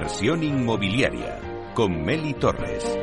[0.00, 1.38] Inversión inmobiliaria
[1.74, 2.98] con Meli Torres.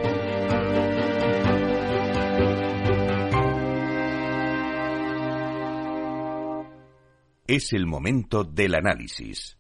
[7.46, 9.60] Es el momento del análisis.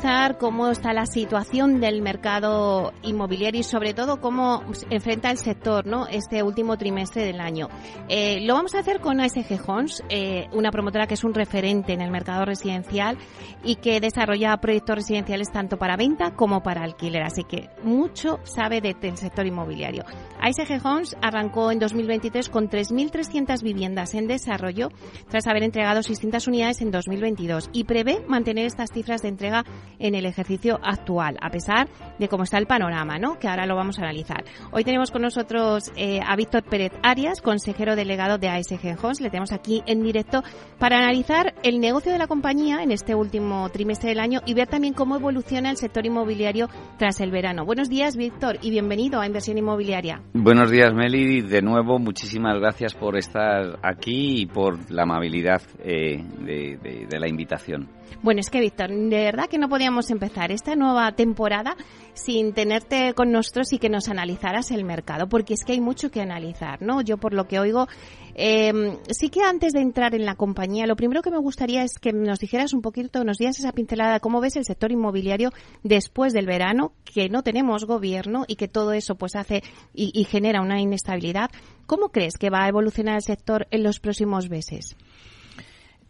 [0.00, 5.86] Analizar cómo está la situación del mercado inmobiliario y sobre todo cómo enfrenta el sector
[5.86, 6.06] ¿no?
[6.06, 7.68] este último trimestre del año.
[8.08, 11.92] Eh, lo vamos a hacer con ASG Homes, eh, una promotora que es un referente
[11.92, 13.18] en el mercado residencial
[13.62, 17.22] y que desarrolla proyectos residenciales tanto para venta como para alquiler.
[17.22, 20.04] Así que mucho sabe del sector inmobiliario.
[20.40, 24.88] ASG Homes arrancó en 2023 con 3.300 viviendas en desarrollo
[25.28, 29.64] tras haber entregado 600 unidades en 2022 y prevé mantener estas cifras de entrega
[29.98, 31.88] en el ejercicio actual, a pesar
[32.18, 33.38] de cómo está el panorama, ¿no?
[33.38, 34.44] que ahora lo vamos a analizar.
[34.72, 39.20] Hoy tenemos con nosotros eh, a Víctor Pérez Arias, consejero delegado de ASG Homes.
[39.20, 40.42] Le tenemos aquí en directo
[40.78, 44.68] para analizar el negocio de la compañía en este último trimestre del año y ver
[44.68, 47.64] también cómo evoluciona el sector inmobiliario tras el verano.
[47.64, 50.22] Buenos días, Víctor, y bienvenido a Inversión Inmobiliaria.
[50.32, 51.40] Buenos días, Meli.
[51.40, 57.99] De nuevo, muchísimas gracias por estar aquí y por la amabilidad eh, de la invitación.
[58.22, 61.74] Bueno, es que Víctor, de verdad que no podíamos empezar esta nueva temporada
[62.12, 66.10] sin tenerte con nosotros y que nos analizaras el mercado, porque es que hay mucho
[66.10, 67.00] que analizar, ¿no?
[67.00, 67.88] Yo por lo que oigo,
[68.34, 71.98] eh, sí que antes de entrar en la compañía, lo primero que me gustaría es
[71.98, 75.50] que nos dijeras un poquito, nos dieras esa pincelada cómo ves el sector inmobiliario
[75.82, 79.62] después del verano, que no tenemos gobierno y que todo eso pues hace
[79.94, 81.50] y genera una inestabilidad.
[81.86, 84.94] ¿Cómo crees que va a evolucionar el sector en los próximos meses?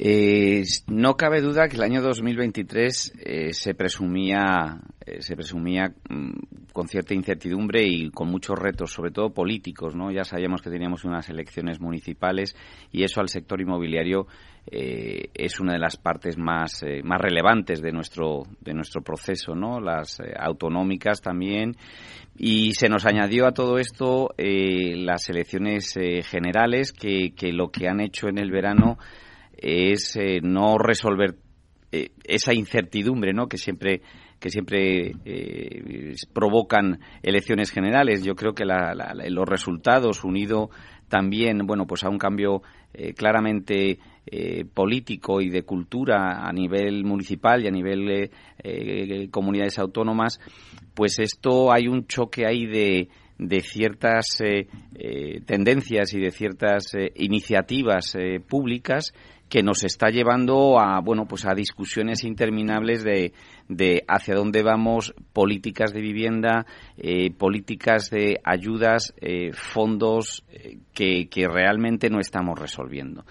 [0.03, 6.73] Eh, no cabe duda que el año 2023 eh, se presumía, eh, se presumía mm,
[6.73, 9.95] con cierta incertidumbre y con muchos retos, sobre todo políticos.
[9.95, 10.11] ¿no?
[10.11, 12.57] Ya sabíamos que teníamos unas elecciones municipales
[12.91, 14.27] y eso al sector inmobiliario
[14.71, 19.81] eh, es una de las partes más, más relevantes de nuestro, de nuestro proceso, ¿no?
[19.81, 21.77] las autonómicas también.
[22.39, 25.93] Y se nos añadió a todo esto las elecciones
[26.25, 28.97] generales que, que lo que han hecho en el verano
[29.61, 31.37] es eh, no resolver
[31.93, 33.49] eh, esa incertidumbre ¿no?
[33.49, 34.03] que siempre
[34.39, 38.25] que siempre eh, provocan elecciones generales.
[38.25, 40.71] Yo creo que los resultados, unido
[41.11, 42.63] también, bueno, pues a un cambio
[43.19, 43.99] claramente
[44.73, 48.31] político y de cultura a nivel municipal y a nivel
[49.31, 50.41] comunidades autónomas,
[50.95, 54.43] pues esto hay un choque ahí de, de ciertas
[55.45, 58.17] tendencias y de ciertas iniciativas
[58.49, 59.13] públicas
[59.51, 63.35] que nos está llevando a bueno pues a discusiones interminables de,
[63.69, 66.65] de hacia dónde vamos políticas de vivienda
[66.97, 73.25] eh, políticas de ayudas eh, fondos eh, que, que realmente no estamos resolviendo.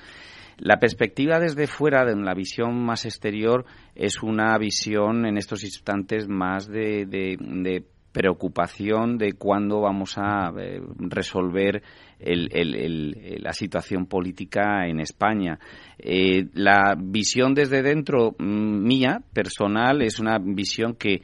[0.57, 3.66] La perspectiva desde fuera, de la visión más exterior,
[3.96, 10.52] es una visión en estos instantes más de, de, de preocupación de cuándo vamos a
[10.59, 11.84] eh, resolver
[12.20, 15.58] la situación política en España.
[15.97, 21.22] Eh, la visión desde dentro mm, mía, personal, es una visión que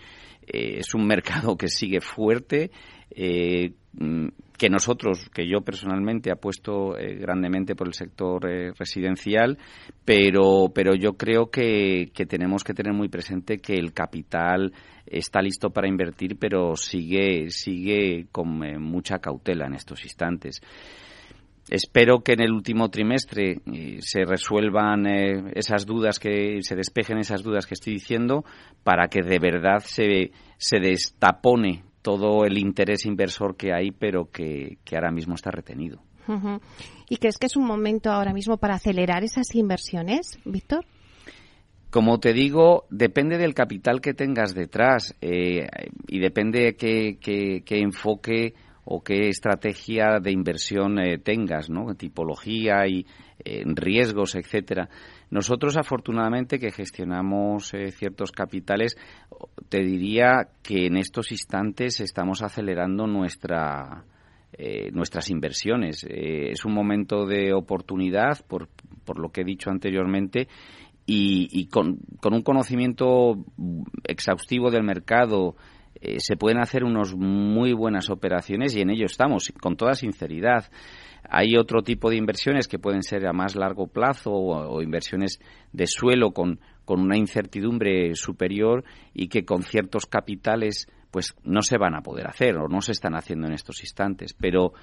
[0.47, 2.71] eh, es un mercado que sigue fuerte,
[3.93, 9.57] mm, que nosotros, que yo personalmente apuesto eh, grandemente por el sector eh, residencial,
[10.03, 14.73] pero, pero yo creo que, que, tenemos que tener muy presente que el capital
[15.05, 20.61] está listo para invertir, pero sigue, sigue con eh, mucha cautela en estos instantes.
[21.67, 23.57] Espero que en el último trimestre
[23.97, 25.07] se resuelvan
[25.55, 28.45] esas dudas, que se despejen esas dudas que estoy diciendo,
[28.83, 34.77] para que de verdad se, se destapone todo el interés inversor que hay, pero que,
[34.93, 36.03] ahora mismo está retenido.
[37.09, 40.85] ¿Y crees que es un momento ahora mismo para acelerar esas inversiones, Víctor?
[41.89, 45.67] Como te digo, depende del capital que tengas detrás eh,
[46.07, 48.53] y depende de qué, enfoque
[48.83, 51.95] o qué estrategia de inversión eh, tengas, ¿no?
[51.95, 53.07] Tipología y
[53.43, 54.89] eh, riesgos, etcétera.
[55.29, 58.95] Nosotros, afortunadamente, que gestionamos eh, ciertos capitales,
[59.69, 64.03] te diría que en estos instantes estamos acelerando nuestra,
[64.53, 66.03] eh, nuestras inversiones.
[66.03, 68.69] Eh, es un momento de oportunidad, por,
[69.03, 70.47] por lo que he dicho anteriormente,
[71.07, 73.45] y, con, un conocimiento
[74.03, 75.55] exhaustivo del mercado
[76.01, 80.65] eh, se pueden hacer unos muy buenas operaciones y en ello estamos, con toda sinceridad.
[81.29, 85.39] Hay otro tipo de inversiones que pueden ser a más largo plazo o, inversiones
[85.71, 88.83] de suelo con, con una incertidumbre superior
[89.13, 92.91] y que con ciertos capitales pues no se van a poder hacer o no se
[92.91, 94.33] están haciendo en estos instantes.
[94.33, 94.73] Pero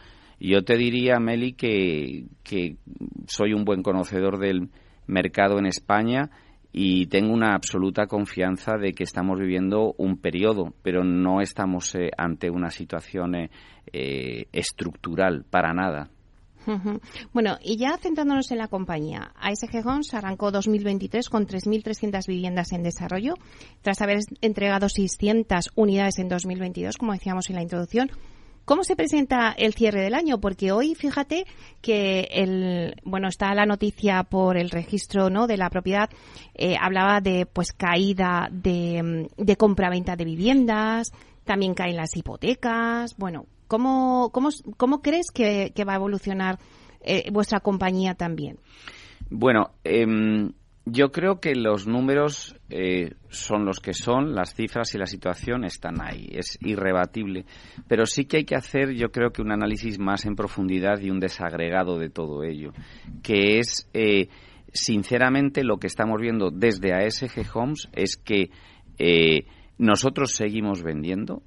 [0.40, 2.76] yo te diría, Meli, que, que
[3.26, 4.70] soy un buen conocedor del
[5.06, 6.30] mercado en España
[6.72, 12.10] y tengo una absoluta confianza de que estamos viviendo un periodo, pero no estamos eh,
[12.16, 13.50] ante una situación eh,
[13.92, 16.08] eh, estructural para nada.
[17.32, 22.82] Bueno, y ya centrándonos en la compañía, ASG Homes arrancó 2023 con 3.300 viviendas en
[22.82, 23.34] desarrollo,
[23.82, 28.10] tras haber entregado 600 unidades en 2022, como decíamos en la introducción,
[28.64, 30.40] ¿Cómo se presenta el cierre del año?
[30.40, 31.46] Porque hoy, fíjate
[31.80, 35.48] que el, bueno, está la noticia por el registro, ¿no?
[35.48, 36.08] De la propiedad,
[36.54, 41.12] eh, hablaba de, pues, caída de, de compra-venta de viviendas,
[41.42, 43.16] también caen las hipotecas.
[43.16, 46.58] Bueno, ¿cómo, cómo, cómo crees que, va a evolucionar
[47.00, 48.58] eh, vuestra compañía también?
[49.30, 50.04] Bueno, eh,
[50.84, 55.64] yo creo que los números eh, son los que son, las cifras y la situación
[55.64, 57.46] están ahí, es irrebatible.
[57.88, 61.08] Pero sí que hay que hacer, yo creo que un análisis más en profundidad y
[61.08, 62.72] un desagregado de todo ello,
[63.22, 64.28] que es, eh,
[64.70, 68.50] sinceramente, lo que estamos viendo desde ASG Homes es que
[69.78, 71.42] nosotros seguimos vendiendo,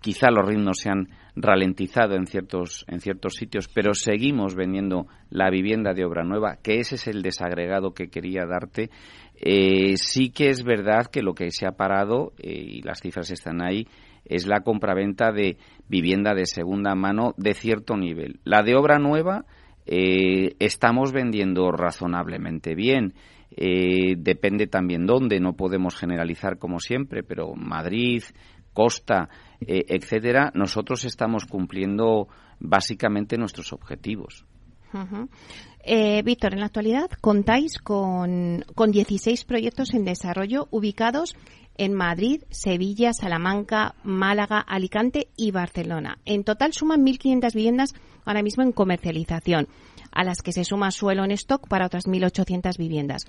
[0.00, 5.92] quizá los ritmos sean ralentizado en ciertos, en ciertos sitios, pero seguimos vendiendo la vivienda
[5.92, 8.90] de obra nueva, que ese es el desagregado que quería darte.
[9.38, 13.30] Eh, sí que es verdad que lo que se ha parado, eh, y las cifras
[13.30, 13.86] están ahí,
[14.24, 18.40] es la compraventa de vivienda de segunda mano de cierto nivel.
[18.44, 19.44] La de obra nueva
[19.84, 23.14] eh, estamos vendiendo razonablemente bien.
[23.56, 28.22] depende también dónde, no podemos generalizar como siempre, pero Madrid,
[28.76, 32.28] Costa, eh, etcétera, nosotros estamos cumpliendo
[32.60, 34.44] básicamente nuestros objetivos.
[35.82, 41.36] Eh, Víctor, en la actualidad contáis con, con 16 proyectos en desarrollo ubicados
[41.78, 46.18] en Madrid, Sevilla, Salamanca, Málaga, Alicante y Barcelona.
[46.26, 47.94] En total suman 1.500 viviendas
[48.24, 49.68] ahora mismo en comercialización,
[50.12, 53.26] a las que se suma suelo en stock para otras 1.800 viviendas.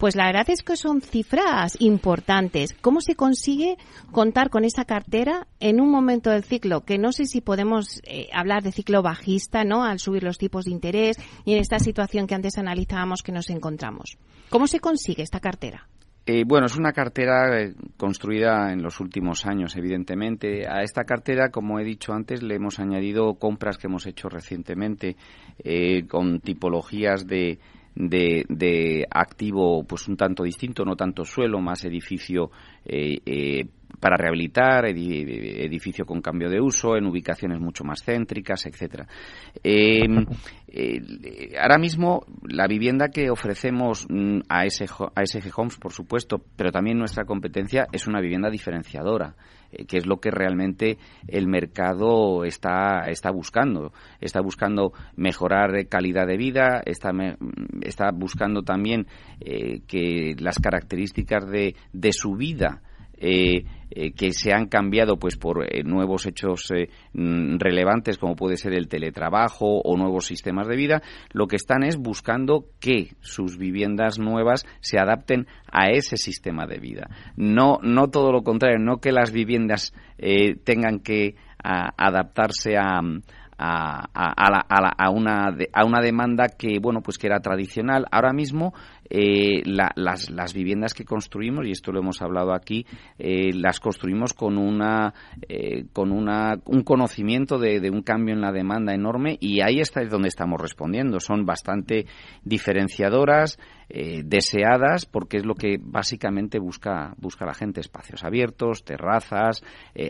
[0.00, 2.74] Pues la verdad es que son cifras importantes.
[2.80, 3.76] ¿Cómo se consigue
[4.12, 6.86] contar con esa cartera en un momento del ciclo?
[6.86, 9.84] Que no sé si podemos eh, hablar de ciclo bajista, ¿no?
[9.84, 13.50] Al subir los tipos de interés y en esta situación que antes analizábamos que nos
[13.50, 14.16] encontramos.
[14.48, 15.86] ¿Cómo se consigue esta cartera?
[16.24, 20.66] Eh, bueno, es una cartera eh, construida en los últimos años, evidentemente.
[20.66, 25.16] A esta cartera, como he dicho antes, le hemos añadido compras que hemos hecho recientemente
[26.08, 27.58] con tipologías de,
[28.08, 32.50] de, de, activo pues un tanto distinto, no tanto suelo, más edificio
[32.84, 33.66] eh, eh,
[33.98, 39.06] para rehabilitar, edificio con cambio de uso, en ubicaciones mucho más céntricas, etcétera.
[39.62, 40.24] Em,
[40.68, 46.98] eh, ahora mismo la vivienda que ofrecemos mm, a SG Homes, por supuesto, pero también
[46.98, 49.34] nuestra competencia es una vivienda diferenciadora.
[49.72, 53.92] Eh, que es lo que realmente el mercado está, está buscando.
[54.20, 57.10] Está buscando mejorar calidad de vida, está,
[57.82, 59.06] está buscando también
[59.40, 62.82] eh, que las características de, de su vida
[63.20, 66.72] eh, eh, que se han cambiado pues por eh, nuevos hechos
[67.12, 71.82] mm, relevantes como puede ser el teletrabajo o nuevos sistemas de vida, lo que están
[71.82, 77.10] es buscando que sus viviendas nuevas se adapten a ese sistema de vida.
[77.36, 79.92] No, no todo lo contrario, no que las viviendas
[80.64, 83.00] tengan que adaptarse a,
[83.62, 88.06] a, a, a, una, a una demanda que bueno pues que era tradicional.
[88.10, 88.72] Ahora mismo
[89.10, 92.86] eh, las, las, viviendas que construimos y esto lo hemos hablado aquí
[93.18, 95.12] eh, las construimos con una
[95.48, 99.80] eh, con una, un conocimiento de, de, un cambio en la demanda enorme y ahí
[99.80, 101.20] está donde estamos respondiendo.
[101.20, 102.06] Son bastante
[102.44, 103.58] diferenciadoras
[104.24, 107.80] deseadas porque es lo que básicamente busca busca la gente.
[107.80, 109.64] Espacios abiertos terrazas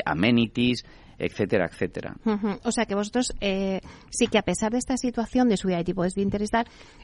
[0.05, 0.85] amenities
[1.21, 2.17] etcétera, etcétera.
[2.65, 5.85] O sea que vosotros eh, sí que a pesar de esta situación de subida de
[5.85, 6.51] tipo de interés,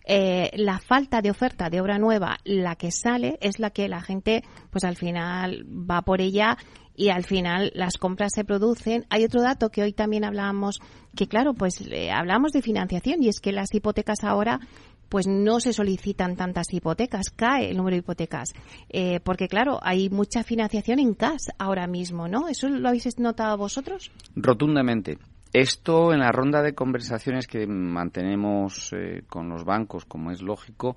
[0.07, 4.01] eh, la falta de oferta de obra nueva, la que sale, es la que la
[4.01, 6.57] gente, pues al final va por ella
[6.97, 9.05] y al final las compras se producen.
[9.11, 10.81] Hay otro dato que hoy también hablábamos,
[11.15, 14.61] que claro, pues eh, hablamos de financiación y es que las hipotecas ahora
[15.09, 18.53] pues no se solicitan tantas hipotecas, cae el número de hipotecas,
[18.89, 22.49] eh, porque claro, hay mucha financiación en CAS ahora mismo, ¿no?
[22.49, 24.11] ¿Eso lo habéis notado vosotros?
[24.35, 25.19] Rotundamente.
[25.53, 30.97] Esto en la ronda de conversaciones que mantenemos eh, con los bancos, como es lógico,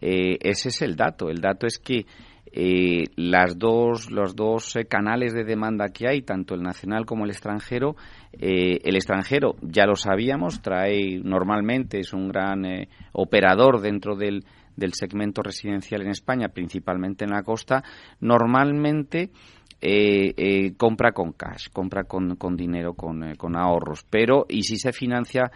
[0.00, 1.28] eh, ese es el dato.
[1.28, 2.06] El dato es que
[2.52, 7.24] eh, las dos, los dos eh, canales de demanda que hay, tanto el nacional como
[7.24, 7.94] el extranjero,
[8.32, 12.64] eh, el extranjero, ya lo sabíamos, trae normalmente, es un gran
[13.12, 14.44] operador dentro del,
[14.76, 17.84] del segmento residencial en España, principalmente en la costa,
[18.20, 19.30] normalmente
[20.76, 25.50] compra con cash, compra con, con dinero, con, con, ahorros, pero y si se financia,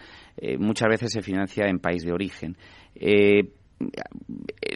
[0.57, 2.57] muchas veces se financia en país de origen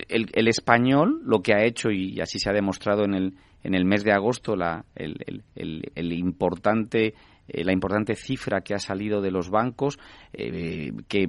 [0.07, 3.85] el, español lo que ha hecho, y así se ha demostrado en el, en el
[3.85, 7.13] mes de agosto, la, el, importante
[7.47, 9.97] eh, la importante cifra que ha salido de los bancos,
[10.33, 11.27] eh, que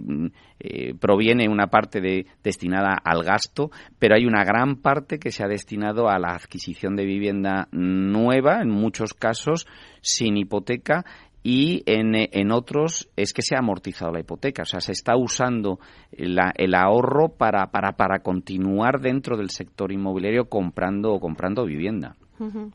[0.58, 5.42] eh, proviene una parte de, destinada al gasto, pero hay una gran parte que se
[5.42, 9.66] ha destinado a la adquisición de vivienda nueva, en muchos casos
[10.02, 11.04] sin hipoteca
[11.42, 15.16] y en, en, otros es que se ha amortizado la hipoteca, o sea, se está
[15.16, 15.78] usando
[16.12, 22.16] el ahorro para, para, para continuar dentro del sector inmobiliario comprando o comprando vivienda.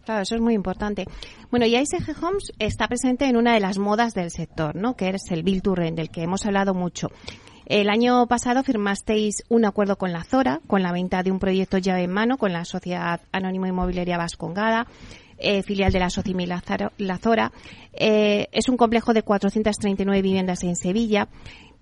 [0.04, 1.06] Claro, eso es muy importante.
[1.50, 4.96] Bueno, y ISG Homes está presente en una de las modas del sector, ¿no?
[4.96, 7.08] Que es el Bill to del que hemos hablado mucho.
[7.66, 11.80] El año pasado firmasteis un acuerdo con la Zora, con la venta de un proyecto
[11.80, 14.86] llave en mano con la Sociedad Anónima Inmobiliaria Vascongada.
[15.38, 16.62] Eh, filial de la Socimi La
[17.18, 17.52] Zora.
[17.92, 21.28] Eh, es un complejo de 439 viviendas en Sevilla.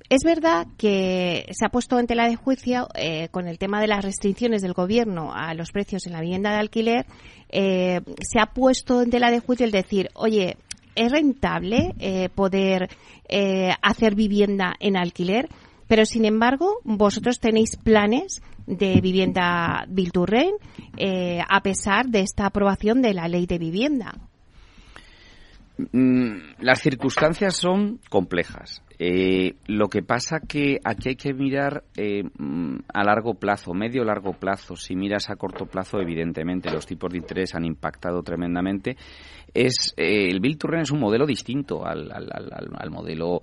[0.09, 3.87] Es verdad que se ha puesto en tela de juicio eh, con el tema de
[3.87, 7.05] las restricciones del gobierno a los precios en la vivienda de alquiler.
[7.51, 10.57] se ha puesto en tela de juicio el decir, oye,
[10.95, 11.93] ¿es rentable
[12.33, 12.89] poder
[13.81, 15.47] hacer vivienda en alquiler?
[15.87, 20.51] Pero, sin embargo, vosotros tenéis planes de vivienda Bilturren
[20.97, 24.29] eh, a pesar de esta aprobación de la ley de vivienda.
[25.77, 28.83] Mm, las circunstancias son complejas.
[28.99, 34.03] Eh, lo que pasa que aquí hay que mirar eh, mm, a largo plazo, medio
[34.03, 34.75] largo plazo.
[34.75, 38.97] Si miras a corto plazo, evidentemente los tipos de interés han impactado tremendamente.
[39.51, 43.41] Es eh, el Build to es un modelo distinto al, al modelo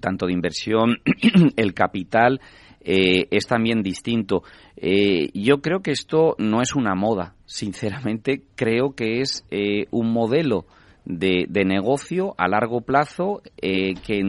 [0.00, 0.96] tanto de inversión,
[1.56, 2.40] el capital
[2.80, 4.44] es también distinto.
[5.34, 7.34] yo creo que esto no es una moda.
[7.44, 9.44] Sinceramente, creo que es
[9.90, 10.66] un modelo
[11.06, 14.22] de, negocio a largo plazo eh, que,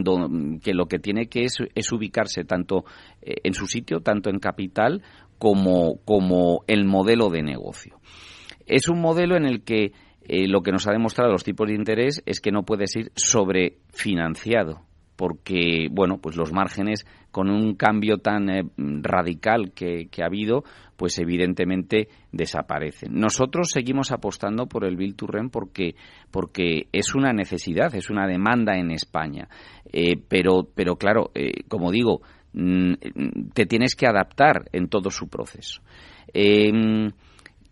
[0.64, 2.86] que, lo que tiene que es, es ubicarse tanto
[3.22, 5.02] eh, en su sitio, tanto en capital
[5.40, 8.00] como, como el modelo de negocio.
[8.66, 9.92] Es un modelo en el que
[10.22, 13.12] eh, lo que nos ha demostrado los tipos de interés es que no puede ser
[13.16, 14.87] sobrefinanciado
[15.18, 20.64] porque bueno pues los márgenes con un cambio tan eh, radical que, ha habido
[20.96, 23.14] pues evidentemente desaparecen.
[23.14, 25.96] Nosotros seguimos apostando por el Bill to Rent porque
[26.32, 29.50] porque es una necesidad es una demanda en España.
[29.92, 32.22] Eh, pero pero claro eh, como digo
[32.54, 32.94] mm,
[33.54, 35.82] te tienes que adaptar en todo su proceso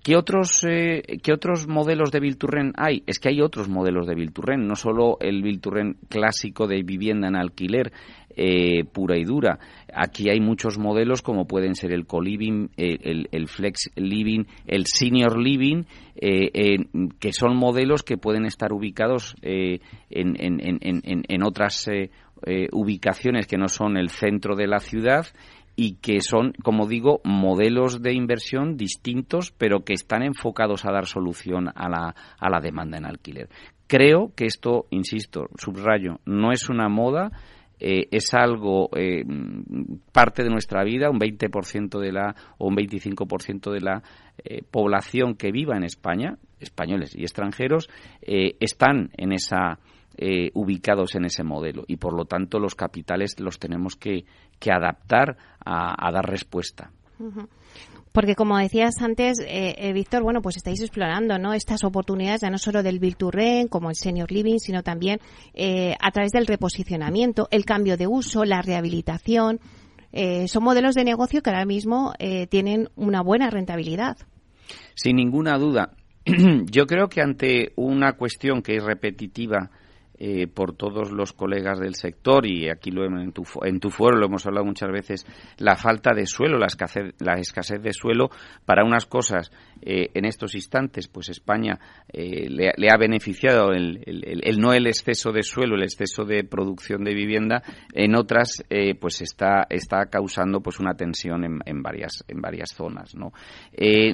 [0.06, 3.02] ¿Qué otros, eh, ¿Qué otros modelos de Bilturren hay?
[3.08, 7.36] Es que hay otros modelos de Bilturren, no solo el Bilturren clásico de vivienda en
[7.36, 7.92] alquiler
[8.38, 9.58] eh, pura y dura.
[9.92, 15.42] Aquí hay muchos modelos como pueden ser el co-living, eh, el, flex living, el senior
[15.42, 15.86] living,
[16.16, 21.90] que son modelos que pueden estar ubicados en, en, otras
[22.72, 25.26] ubicaciones que no son el centro de la ciudad
[25.75, 31.05] y que son, como digo, modelos de inversión distintos, pero que están enfocados a dar
[31.05, 33.50] solución a la, a la demanda en alquiler.
[33.88, 37.32] Creo que esto, insisto, subrayo, no es una moda,
[37.79, 39.25] eh, es algo eh,
[40.13, 44.01] parte de nuestra vida, un 20% de la o un 25% de la
[44.44, 47.89] eh, población que viva en España, españoles y extranjeros,
[48.22, 49.77] están en esa
[50.17, 54.25] eh, ubicados en ese modelo y por lo tanto los capitales los tenemos que,
[54.60, 56.91] que adaptar a, dar respuesta.
[58.12, 61.53] Porque como decías antes, eh, eh, Víctor, bueno, pues estáis explorando, ¿no?
[61.53, 65.19] Estas oportunidades ya no solo del Build to Rent, como el Senior Living, sino también
[66.00, 69.60] a través del reposicionamiento, el cambio de uso, la rehabilitación.
[70.48, 72.13] son modelos de negocio que ahora mismo
[72.50, 74.17] tienen una buena rentabilidad.
[74.93, 75.91] Sin ninguna duda.
[76.72, 79.72] Yo creo que ante una cuestión que es repetitiva
[80.17, 84.17] eh, por todos los colegas del sector y aquí lo en tu, en tu foro
[84.17, 85.25] lo hemos hablado muchas veces
[85.57, 88.29] la falta de suelo la escasez, la escasez de suelo
[88.63, 94.57] para unas cosas eh, en estos instantes pues España eh, le, ha beneficiado el, el,
[94.57, 97.62] no el exceso de suelo el exceso de producción de vivienda
[97.93, 98.63] en otras
[99.01, 103.34] pues está está causando pues una tensión en, en varias en varias zonas no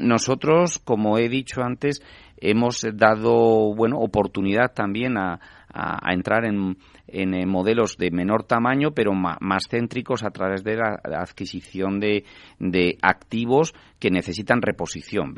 [0.01, 2.01] nosotros como he dicho antes
[2.37, 5.39] hemos dado bueno oportunidad también a,
[5.73, 10.99] a, entrar en, en, modelos de menor tamaño, pero más céntricos a través de la,
[11.19, 12.23] adquisición de,
[12.59, 15.33] de, activos que necesitan reposición.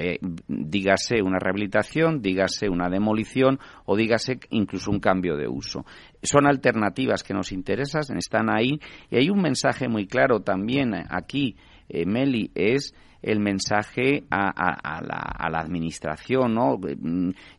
[0.48, 5.86] Dígase una rehabilitación, dígase una demolición o dígase incluso un cambio de uso.
[6.22, 11.56] Son alternativas que nos interesan, están ahí y hay un mensaje muy claro también aquí,
[11.90, 16.54] eh, Meli, es el mensaje a, la, administración.
[16.54, 16.80] ¿no?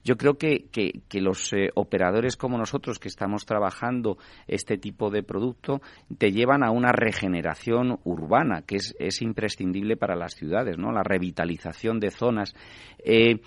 [0.05, 5.23] Yo creo que, que, los eh, operadores como nosotros que estamos trabajando este tipo de
[5.23, 5.81] producto
[6.19, 10.93] te llevan a una regeneración urbana que es, es imprescindible para las ciudades, ¿no?
[10.93, 12.55] la revitalización de zonas.
[12.99, 13.41] Eh,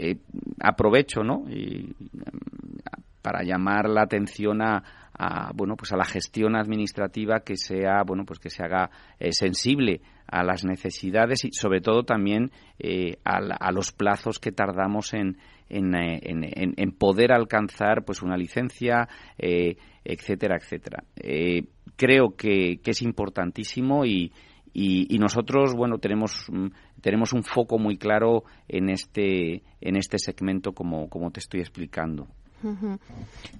[0.00, 0.16] eh,
[0.60, 1.44] aprovecho ¿no?
[1.50, 1.92] Y,
[3.28, 4.82] para llamar la atención a,
[5.54, 10.00] bueno pues a la gestión administrativa que sea bueno pues que se haga eh, sensible
[10.26, 15.36] a las necesidades y sobre todo también eh, a, los plazos que tardamos en
[15.68, 19.06] en, eh, en, en, poder alcanzar pues una licencia
[19.36, 21.04] etcétera etcétera.
[21.96, 24.32] Creo que, que, es importantísimo y,
[24.72, 26.68] y, y, nosotros bueno tenemos mm,
[27.02, 32.28] tenemos un foco muy claro en este en este segmento como como te estoy explicando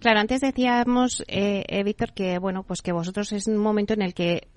[0.00, 4.02] Claro, antes decíamos, eh, eh, Víctor, que bueno, pues que vosotros es un momento en
[4.02, 4.48] el que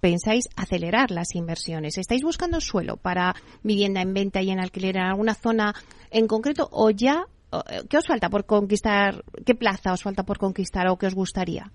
[0.00, 1.98] pensáis acelerar las inversiones.
[1.98, 5.74] ¿Estáis buscando suelo para vivienda en venta y en alquiler en alguna zona
[6.10, 10.38] en concreto o ya eh, qué os falta por conquistar, qué plaza os falta por
[10.38, 11.70] conquistar o qué os gustaría?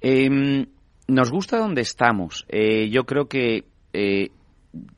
[0.00, 0.66] Em,
[1.08, 2.46] nos gusta donde estamos.
[2.48, 3.64] yo creo que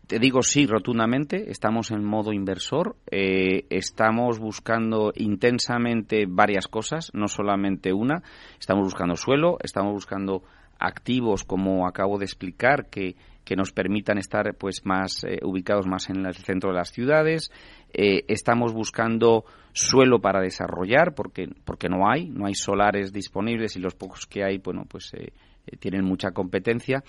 [0.07, 7.29] te digo sí rotundamente, estamos en modo inversor, eh, estamos buscando intensamente varias cosas, no
[7.29, 8.23] solamente una,
[8.61, 10.43] estamos buscando suelo, estamos buscando
[10.79, 16.11] activos como acabo de explicar que, que nos permitan estar pues más eh, ubicados más
[16.11, 17.51] en el centro de las ciudades,
[17.95, 23.81] eh, estamos buscando suelo para desarrollar porque porque no hay, no hay solares disponibles y
[23.81, 25.33] los pocos que hay, bueno, pues eh,
[25.79, 27.03] tienen mucha competencia.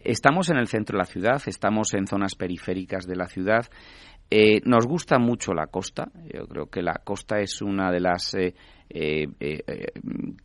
[0.00, 3.66] Estamos en el centro de la ciudad, estamos en zonas periféricas de la ciudad.
[4.30, 6.10] Eh, nos gusta mucho la costa.
[6.32, 8.52] Yo creo que la costa es una de las eh,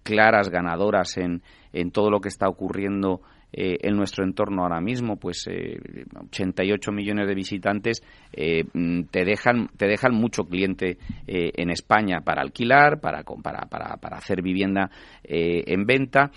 [0.03, 3.21] claras ganadoras en, en todo lo que está ocurriendo
[3.57, 8.03] eh, en nuestro entorno ahora mismo, pues 88 eh, millones de visitantes
[8.33, 13.95] eh, mm, te dejan te dejan mucho cliente en España para alquilar, para para, para,
[13.95, 14.91] para hacer vivienda
[15.23, 16.31] en venta.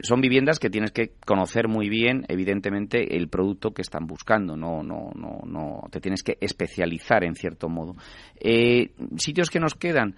[0.00, 4.56] Son viviendas que tienes que conocer muy bien, evidentemente, el producto que están buscando.
[4.56, 7.96] No no no no te tienes que especializar en cierto modo.
[9.16, 10.14] sitios que nos quedan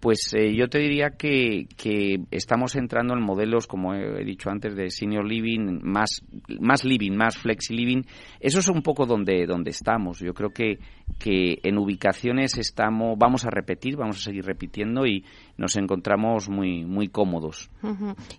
[0.00, 4.76] pues eh, yo te diría que, que, estamos entrando en modelos, como he dicho antes,
[4.76, 6.22] de senior living, más,
[6.60, 8.02] más living, más flexi living.
[8.38, 10.18] Eso es un poco donde, donde estamos.
[10.18, 10.78] Yo creo que,
[11.18, 15.24] que en ubicaciones estamos, vamos a repetir, vamos a seguir repitiendo y
[15.56, 17.70] nos encontramos muy, muy cómodos.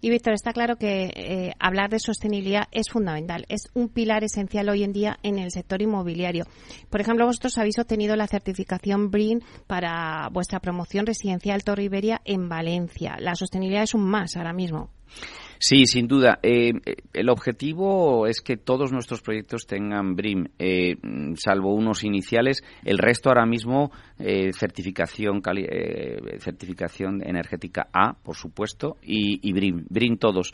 [0.01, 4.69] Y Víctor, está claro que eh, hablar de sostenibilidad es fundamental, es un pilar esencial
[4.69, 6.45] hoy en día en el sector inmobiliario.
[6.89, 12.49] Por ejemplo, vosotros habéis obtenido la certificación BREEAM para vuestra promoción residencial Torre Iberia en
[12.49, 13.17] Valencia.
[13.19, 14.89] La sostenibilidad es un más ahora mismo.
[15.59, 16.39] Sí, sin duda.
[16.43, 16.73] Eh,
[17.13, 20.95] el objetivo es que todos nuestros proyectos tengan BRIM, eh,
[21.35, 22.63] salvo unos iniciales.
[22.83, 25.41] El resto ahora mismo, eh, certificación,
[26.39, 30.53] certificación energética A, por supuesto, y, y BRIM, BRIM todos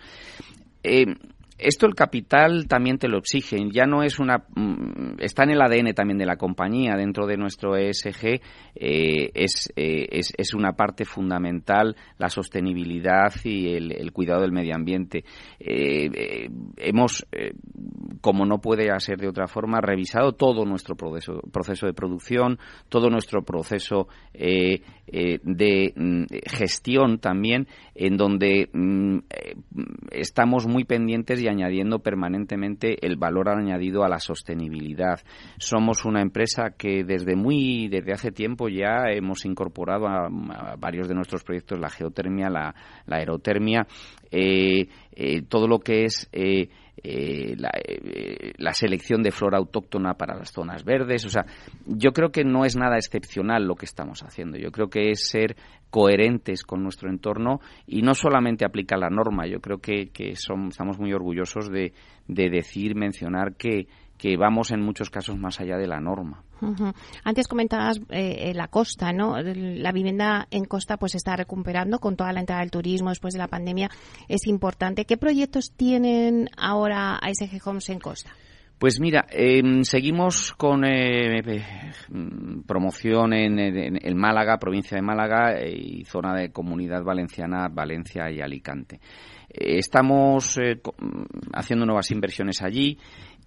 [1.63, 3.71] esto el capital también te lo exigen.
[3.71, 4.45] Ya no es una.
[4.56, 6.95] Mm, está en el ADN también de la compañía.
[6.95, 8.41] Dentro de nuestro ESG
[8.76, 14.76] eh, es, eh, es, es, una parte fundamental la sostenibilidad y el, cuidado del medio
[14.76, 15.23] ambiente.
[15.60, 17.26] Eh, hemos,
[18.21, 23.10] como no puede ser de otra forma, revisado todo nuestro proceso, proceso de producción, todo
[23.10, 29.17] nuestro proceso de mm, gestión también, en donde mm,
[30.12, 35.21] estamos muy pendientes y añadiendo permanentemente el valor añadido a la sostenibilidad.
[35.58, 40.29] Somos una empresa que desde muy desde hace tiempo ya hemos incorporado a,
[40.77, 42.73] varios de nuestros proyectos la geotermia, la,
[43.08, 43.86] aerotermia,
[44.32, 46.69] eh, eh, todo lo que es eh,
[47.04, 47.70] la,
[48.58, 51.26] la, selección de flora autóctona para las zonas verdes.
[51.26, 51.46] O sea,
[51.86, 54.58] yo creo que no es nada excepcional lo que estamos haciendo.
[54.58, 55.56] Yo creo que es ser
[55.89, 59.46] coherentes con nuestro entorno y no solamente aplicar la norma.
[59.48, 61.94] Yo creo que, que son, estamos muy orgullosos de,
[62.28, 63.88] de decir, mencionar que,
[64.23, 66.45] que vamos en muchos casos más allá de la norma.
[67.25, 69.36] Antes comentabas eh, la costa, ¿no?
[69.41, 73.39] La vivienda en costa pues está recuperando con toda la entrada del turismo después de
[73.39, 73.89] la pandemia.
[74.29, 75.03] Es importante.
[75.03, 78.31] ¿Qué proyectos tienen ahora ASG Homes en costa?
[78.83, 81.63] Pues mira, em, seguimos con eh, eh,
[82.67, 88.99] promoción en, Málaga, provincia de Málaga eh, y zona de Comunidad Valenciana, Valencia y Alicante.
[89.47, 90.59] estamos
[91.53, 92.97] haciendo nuevas inversiones allí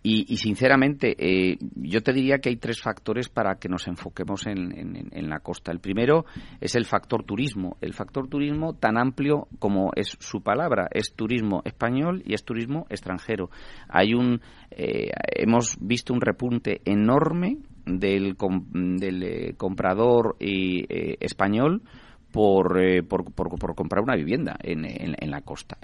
[0.08, 5.28] y, sinceramente, eh, yo te diría que hay tres factores para que nos enfoquemos en,
[5.28, 5.72] la costa.
[5.72, 6.26] El primero
[6.60, 7.76] es el factor turismo.
[7.80, 10.86] El factor turismo tan amplio como es su palabra.
[10.92, 13.50] Es turismo español y es turismo extranjero.
[13.88, 14.40] Hay un,
[14.70, 18.36] eh, hemos visto un repunte enorme del,
[18.72, 21.82] del eh, comprador español
[22.30, 25.78] por, por, por, comprar una vivienda en, en, la costa.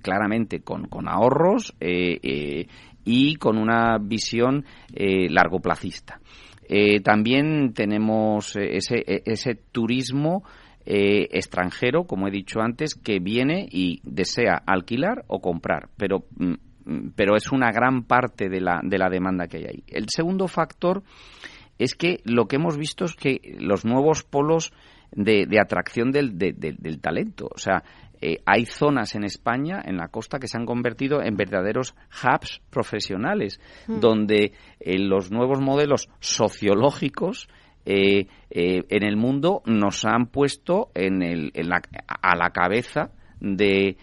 [0.00, 1.74] claramente con, con ahorros
[3.04, 6.20] y con una visión eh, largoplacista.
[6.68, 10.44] Eh, también tenemos eh, ese, ese turismo
[10.82, 17.36] extranjero, como he dicho antes, que viene y desea alquilar o comprar, pero, mm, pero
[17.36, 19.84] es una gran parte de la, de la demanda que hay ahí.
[19.86, 21.04] El segundo factor
[21.78, 24.72] es que lo que hemos visto es que los nuevos polos
[25.12, 27.84] de, de atracción del, del talento, o sea,
[28.20, 32.60] eh, hay zonas en España, en la costa, que se han convertido en verdaderos hubs
[32.70, 34.00] profesionales, mm.
[34.00, 37.48] donde eh, los nuevos modelos sociológicos
[37.86, 41.52] eh, en el mundo nos han puesto en el,
[42.22, 43.96] a la cabeza de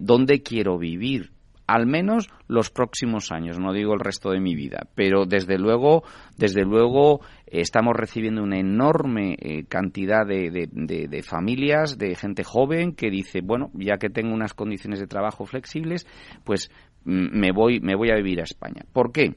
[0.00, 1.30] dónde quiero vivir,
[1.66, 6.02] al menos los próximos años, no digo el resto de mi vida, pero desde luego,
[6.36, 13.40] desde luego estamos recibiendo una enorme eh, cantidad de, familias, de gente joven que dice,
[13.42, 16.06] bueno, ya que tengo unas condiciones de trabajo flexibles,
[16.44, 16.70] pues
[17.04, 18.84] mm, me voy, me voy a vivir a España.
[18.92, 19.36] ¿Por qué?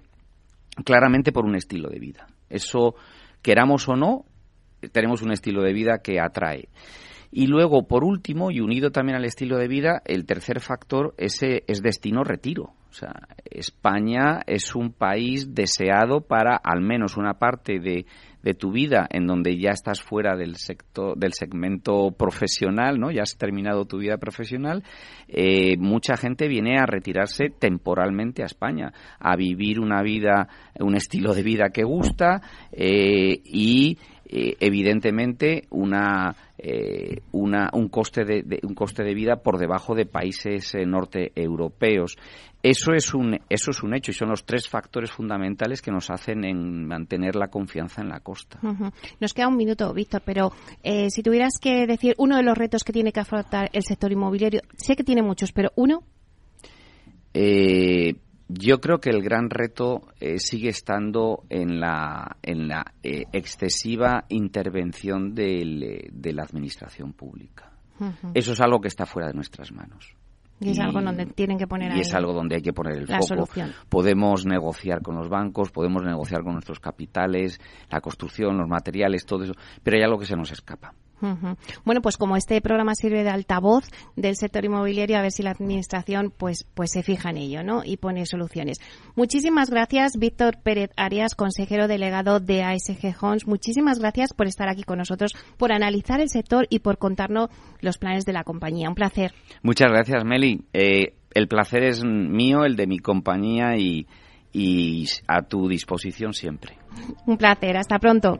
[0.84, 2.28] Claramente por un estilo de vida.
[2.50, 2.96] Eso,
[3.42, 4.26] queramos o no,
[4.92, 6.70] tenemos un estilo de vida que atrae.
[7.38, 11.42] Y luego, por último, y unido también al estilo de vida, el tercer factor es
[11.82, 12.76] destino retiro.
[12.90, 18.06] O sea, España es un país deseado para al menos una parte de,
[18.46, 23.24] de tu vida en donde ya estás fuera del sector del segmento profesional no ya
[23.24, 24.84] has terminado tu vida profesional
[25.28, 30.48] eh, mucha gente viene a retirarse temporalmente a España a vivir una vida
[30.80, 32.40] un estilo de vida que gusta
[32.72, 39.60] eh, y eh, evidentemente una, eh, una, un, coste de, un coste de vida por
[39.60, 42.18] debajo de países eh, norteeuropeos.
[42.64, 46.10] Eso es, un, eso es un hecho y son los tres factores fundamentales que nos
[46.10, 48.60] hacen en mantener la confianza en la costa.
[49.20, 50.52] Nos queda un minuto, Víctor, pero
[51.10, 54.62] si tuvieras que decir uno de los retos que tiene que afrontar el sector inmobiliario,
[54.78, 56.02] sé que tiene muchos, pero uno.
[57.36, 58.16] Eh,
[58.48, 64.26] yo creo que el gran reto eh, sigue estando en la, en la eh, excesiva
[64.30, 67.72] intervención eh, de la administración pública.
[68.34, 70.16] Eso es algo que está fuera de nuestras manos.
[70.60, 73.08] Y es algo donde tienen que poner y es algo donde hay que poner el
[73.08, 73.48] foco.
[73.90, 79.44] Podemos negociar con los bancos, podemos negociar con nuestros capitales, la construcción, los materiales, todo
[79.44, 79.54] eso,
[79.84, 80.94] pero hay algo que se nos escapa.
[81.84, 85.52] Bueno, pues como este programa sirve de altavoz del sector inmobiliario, a ver si la
[85.52, 87.84] administración pues, pues se fija en ello, ¿no?
[87.84, 88.80] Y pone soluciones.
[89.16, 93.48] Muchísimas gracias, Víctor Pérez Arias, consejero delegado de ASG Homes.
[93.48, 97.50] Muchísimas gracias por estar aquí con nosotros, por analizar el sector y por contarnos
[97.82, 98.90] los planes de la compañía.
[98.90, 99.34] Un placer.
[99.62, 100.64] Muchas gracias, Meli.
[100.74, 104.08] Eh, el placer es mío, el de mi compañía y,
[104.54, 106.78] y a tu disposición siempre.
[107.26, 107.78] Un placer.
[107.78, 108.40] Hasta pronto.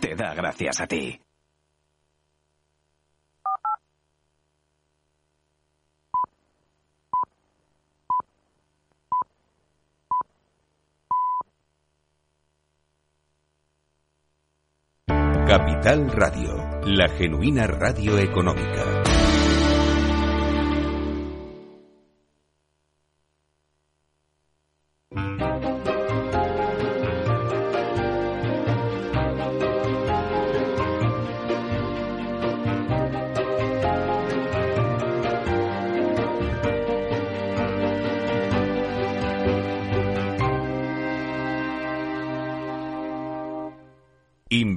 [0.00, 1.20] te da gracias a ti.
[15.46, 19.03] Capital Radio, la genuina radio económica.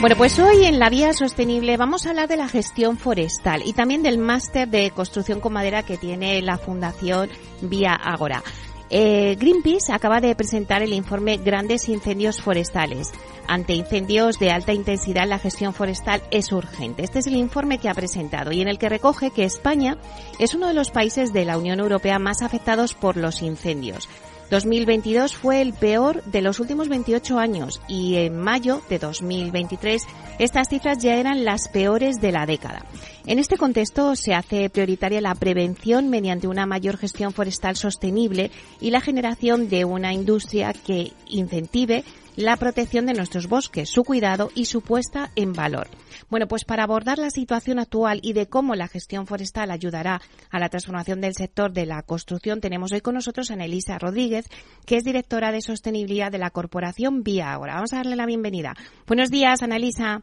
[0.00, 3.74] Bueno, pues hoy en la vía sostenible vamos a hablar de la gestión forestal y
[3.74, 7.28] también del máster de construcción con madera que tiene la Fundación
[7.60, 8.42] Vía Agora.
[8.88, 13.12] Eh, Greenpeace acaba de presentar el informe Grandes incendios forestales.
[13.46, 17.04] Ante incendios de alta intensidad, la gestión forestal es urgente.
[17.04, 19.98] Este es el informe que ha presentado y en el que recoge que España
[20.38, 24.08] es uno de los países de la Unión Europea más afectados por los incendios.
[24.50, 30.02] 2022 fue el peor de los últimos 28 años y en mayo de 2023
[30.40, 32.84] estas cifras ya eran las peores de la década.
[33.26, 38.90] En este contexto se hace prioritaria la prevención mediante una mayor gestión forestal sostenible y
[38.90, 42.02] la generación de una industria que incentive
[42.40, 45.88] la protección de nuestros bosques, su cuidado y su puesta en valor.
[46.28, 50.58] Bueno, pues para abordar la situación actual y de cómo la gestión forestal ayudará a
[50.58, 54.46] la transformación del sector de la construcción, tenemos hoy con nosotros a Anelisa Rodríguez,
[54.86, 57.74] que es directora de sostenibilidad de la corporación Vía Ahora.
[57.74, 58.74] Vamos a darle la bienvenida.
[59.06, 60.22] Buenos días, Anelisa.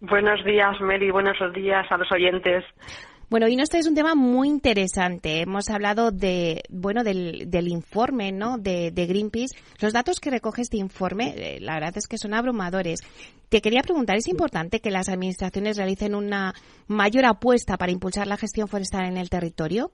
[0.00, 1.10] Buenos días, Mary.
[1.10, 2.64] Buenos días a los oyentes.
[3.30, 5.42] Bueno, y nos es un tema muy interesante.
[5.42, 8.58] Hemos hablado de, bueno, del, del informe, ¿no?
[8.58, 9.56] De, de, Greenpeace.
[9.80, 12.98] Los datos que recoge este informe, eh, la verdad es que son abrumadores.
[13.48, 16.54] Te quería preguntar, ¿es importante que las administraciones realicen una
[16.88, 19.92] mayor apuesta para impulsar la gestión forestal en el territorio?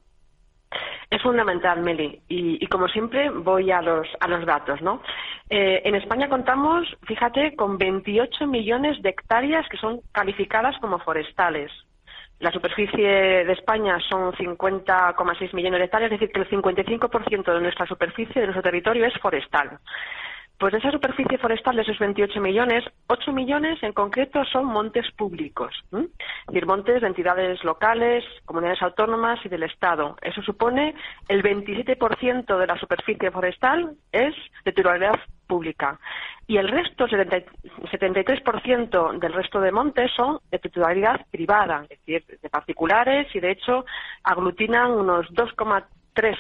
[1.11, 2.23] Es fundamental, Meli.
[2.29, 5.03] Y, y, como siempre, voy a los, a los datos, ¿no?
[5.51, 11.71] Eh, en España contamos, fíjate, con 28 millones de hectáreas que son calificadas como forestales.
[12.39, 13.09] La superficie
[13.45, 18.41] de España son 50,6 millones de hectáreas, es decir, que el 55% de nuestra superficie,
[18.41, 19.79] de nuestro territorio, es forestal.
[20.59, 25.05] Pues de esa superficie forestal de esos 28 millones, 8 millones en concreto son montes
[25.13, 26.09] públicos, es
[26.47, 30.17] decir, montes de entidades locales, comunidades autónomas y del Estado.
[30.23, 30.95] Eso supone
[31.29, 36.01] el 27% de la superficie forestal es de titularidad pública.
[36.47, 37.29] Y el resto, el
[37.91, 43.51] 73% del resto de montes son de titularidad privada, es decir, de particulares y de
[43.51, 43.85] hecho
[44.23, 45.85] aglutinan unos 2,3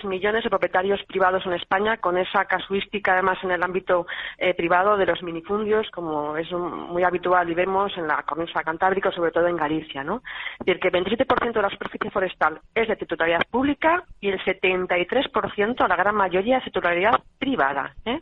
[0.04, 4.06] millones de propietarios privados en España, con esa casuística además en el ámbito
[4.38, 9.10] eh, privado de los minifundios, como es muy habitual y vemos en la cornisa cantábrica,
[9.12, 10.02] sobre todo en Galicia.
[10.02, 10.22] ¿no?
[10.60, 14.40] Es decir, que el 27% de la superficie forestal es de titularidad pública y el
[14.40, 17.94] 73%, la gran mayoría, es titularidad privada.
[18.04, 18.20] ¿eh?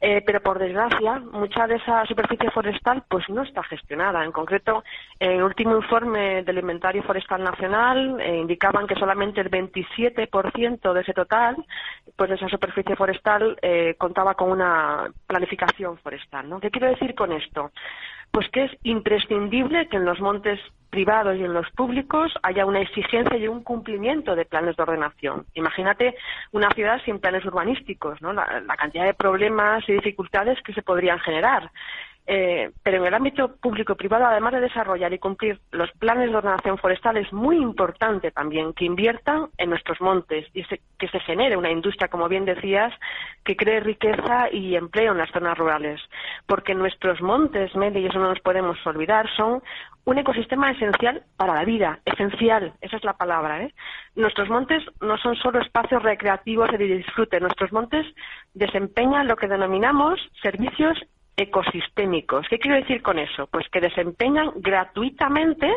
[0.00, 4.24] Eh, pero por desgracia, mucha de esa superficie forestal pues no está gestionada.
[4.24, 4.84] En concreto,
[5.18, 11.14] el último informe del Inventario Forestal Nacional eh, indicaban que solamente el 27% de ese
[11.14, 11.56] total,
[12.14, 16.48] pues de esa superficie forestal, eh, contaba con una planificación forestal.
[16.48, 16.60] ¿no?
[16.60, 17.70] ¿Qué quiero decir con esto?
[18.30, 20.60] Pues que es imprescindible que en los montes
[20.96, 25.44] privados y en los públicos haya una exigencia y un cumplimiento de planes de ordenación.
[25.52, 26.16] Imagínate
[26.52, 28.32] una ciudad sin planes urbanísticos, ¿no?
[28.32, 28.46] la,
[28.78, 31.70] cantidad de problemas y dificultades que se podrían generar.
[32.26, 36.30] Eh, pero en el ámbito público y privado, además de desarrollar y cumplir los planes
[36.30, 41.20] de ordenación forestal, es muy importante también que inviertan en nuestros montes y que se
[41.20, 42.92] genere una industria, como bien decías,
[43.44, 46.00] que cree riqueza y empleo en las zonas rurales.
[46.46, 49.62] Porque nuestros montes, Meli, y eso no nos podemos olvidar, son
[50.04, 53.64] un ecosistema esencial para la vida, esencial, esa es la palabra.
[53.64, 53.74] ¿eh?
[54.14, 58.06] Nuestros montes no son solo espacios recreativos de disfrute, nuestros montes
[58.54, 60.96] desempeñan lo que denominamos servicios
[61.36, 62.46] ecosistémicos.
[62.48, 63.46] ¿Qué quiero decir con eso?
[63.48, 65.70] Pues que desempeñan gratuitamente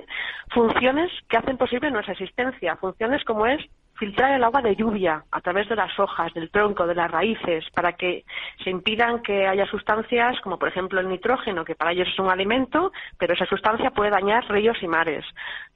[0.51, 3.61] funciones que hacen posible nuestra existencia, funciones como es
[3.99, 7.65] filtrar el agua de lluvia a través de las hojas, del tronco, de las raíces,
[7.73, 8.23] para que
[8.63, 12.29] se impidan que haya sustancias como por ejemplo el nitrógeno, que para ellos es un
[12.29, 15.25] alimento, pero esa sustancia puede dañar ríos y mares.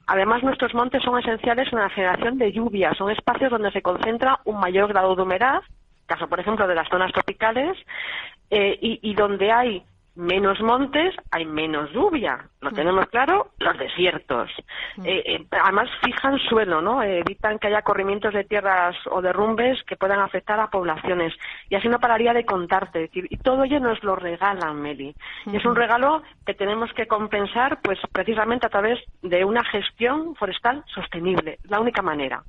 [0.06, 4.40] Además, nuestros montes son esenciales en la generación de lluvia, son espacios donde se concentra
[4.44, 5.62] un mayor grado de humedad,
[6.06, 7.76] caso por ejemplo de las zonas tropicales,
[8.50, 9.82] eh, y, donde hay
[10.16, 12.48] menos montes, hay menos lluvia.
[12.60, 12.74] Lo mm.
[12.74, 14.50] tenemos claro, los desiertos.
[14.96, 15.06] Mm.
[15.06, 17.02] Eh, eh, además, fijan suelo, ¿no?
[17.02, 21.34] evitan que haya corrimientos de tierras o derrumbes que puedan afectar a poblaciones.
[21.68, 23.10] Y así no pararía de contarte.
[23.12, 25.14] Y todo ello nos lo regalan, Meli.
[25.46, 30.34] Y es un regalo que tenemos que compensar, pues precisamente a través de una gestión
[30.36, 31.58] forestal sostenible.
[31.64, 32.42] La única manera.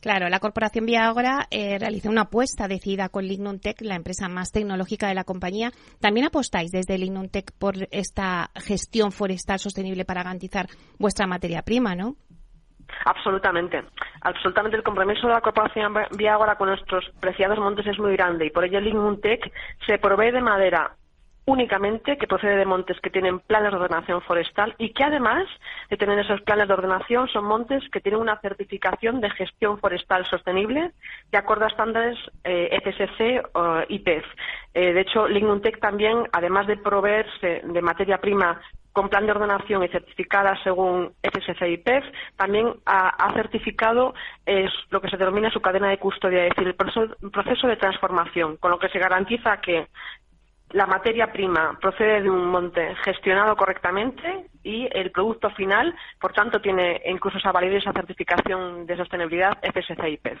[0.00, 4.50] Claro, la corporación Viagora eh, realizó una apuesta decidida con Lignum Tech, la empresa más
[4.52, 5.70] tecnológica de la compañía.
[6.00, 10.66] ¿También apostáis desde Lignum Tech por esta gestión forestal sostenible para garantizar
[10.98, 12.16] vuestra materia prima, no?
[13.04, 13.82] Absolutamente,
[14.20, 18.50] absolutamente el compromiso de la corporación Viagora con nuestros preciados montes es muy grande y
[18.50, 19.40] por ello Lignum Tech
[19.86, 20.96] se provee de madera
[21.46, 25.44] únicamente que procede de montes que tienen planes de ordenación forestal y que además
[25.90, 30.24] de tener esos planes de ordenación son montes que tienen una certificación de gestión forestal
[30.26, 30.92] sostenible
[31.30, 34.24] de acuerdo a estándares eh, FSC o IPEF.
[34.72, 38.60] Eh, de hecho, Lignuntec también, además de proveerse de materia prima
[38.94, 42.04] con plan de ordenación y certificada según FSC y IPEF,
[42.36, 44.14] también ha, certificado
[44.90, 48.70] lo que se denomina su cadena de custodia, es decir, el proceso de transformación, con
[48.70, 49.88] lo que se garantiza que
[50.74, 56.60] la materia prima procede de un monte gestionado correctamente y el producto final, por tanto,
[56.60, 60.40] tiene incluso esa validez, esa certificación de sostenibilidad FSC y PEF.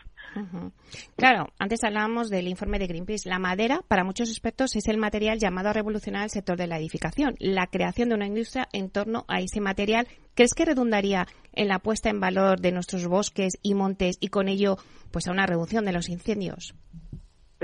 [1.16, 3.28] Claro, antes hablábamos del informe de Greenpeace.
[3.28, 6.78] La madera, para muchos expertos, es el material llamado a revolucionar el sector de la
[6.78, 7.36] edificación.
[7.38, 11.78] La creación de una industria en torno a ese material, ¿crees que redundaría en la
[11.78, 14.78] puesta en valor de nuestros bosques y montes y con ello
[15.12, 16.74] pues a una reducción de los incendios?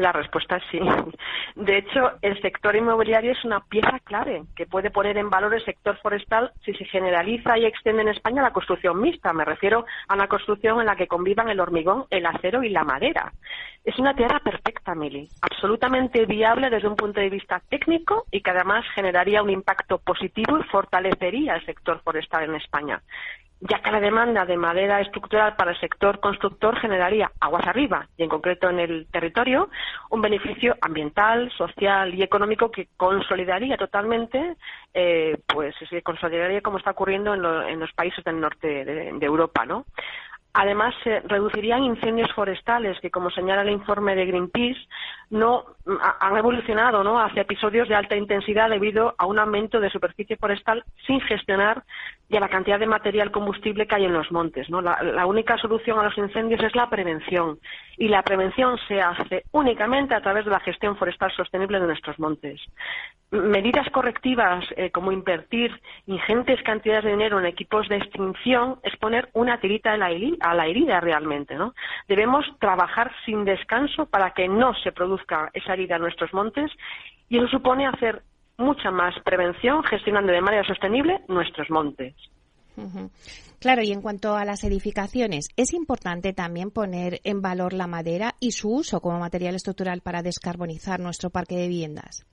[0.01, 0.81] La respuesta es sí.
[1.57, 5.65] De hecho, el sector inmobiliario es una pieza clave que puede poner en valor el
[5.65, 9.35] sector forestal si se generaliza y extiende en España la construcción mixta.
[9.35, 12.83] Me refiero a una construcción en la que convivan el hormigón, el acero y la
[12.83, 13.31] madera.
[13.85, 18.51] Es una tierra perfecta, Mili, absolutamente viable desde un punto de vista técnico y que
[18.51, 23.03] además generaría un impacto positivo y fortalecería el sector forestal en España
[23.61, 28.23] ya que la demanda de madera estructural para el sector constructor generaría aguas arriba, y
[28.23, 29.68] en concreto en el territorio,
[30.09, 34.57] un beneficio ambiental, social y económico que consolidaría totalmente,
[34.94, 39.66] eh, pues se consolidaría como está ocurriendo en, los países del norte de, de Europa,
[39.66, 39.85] ¿no?
[40.53, 44.81] Además, se reducirían incendios forestales que, como señala el informe de Greenpeace,
[45.31, 45.64] no
[46.18, 47.20] han evolucionado ¿no?
[47.20, 51.85] hacia episodios de alta intensidad debido a un aumento de superficie forestal sin gestionar
[52.31, 54.71] y a la cantidad de material combustible que hay en los montes.
[54.71, 54.81] ¿no?
[54.81, 57.59] La, única solución a los incendios es la prevención
[57.99, 62.19] y la prevención se hace únicamente a través de la gestión forestal sostenible de nuestros
[62.21, 62.61] montes.
[63.33, 65.73] Medidas correctivas eh, como invertir
[66.07, 70.55] ingentes cantidades de dinero en equipos de extinción es poner una tirita a la, a
[70.55, 71.57] la herida realmente.
[71.57, 71.75] ¿no?
[72.07, 76.71] Debemos trabajar sin descanso para que no se produzca esa herida en nuestros montes
[77.29, 78.23] y eso supone hacer
[78.61, 82.14] mucha más prevención gestionando de manera sostenible nuestros montes.
[83.59, 88.35] Claro, y en cuanto a las edificaciones, es importante también poner en valor la madera
[88.40, 92.25] y su uso como material estructural para descarbonizar nuestro parque de viviendas.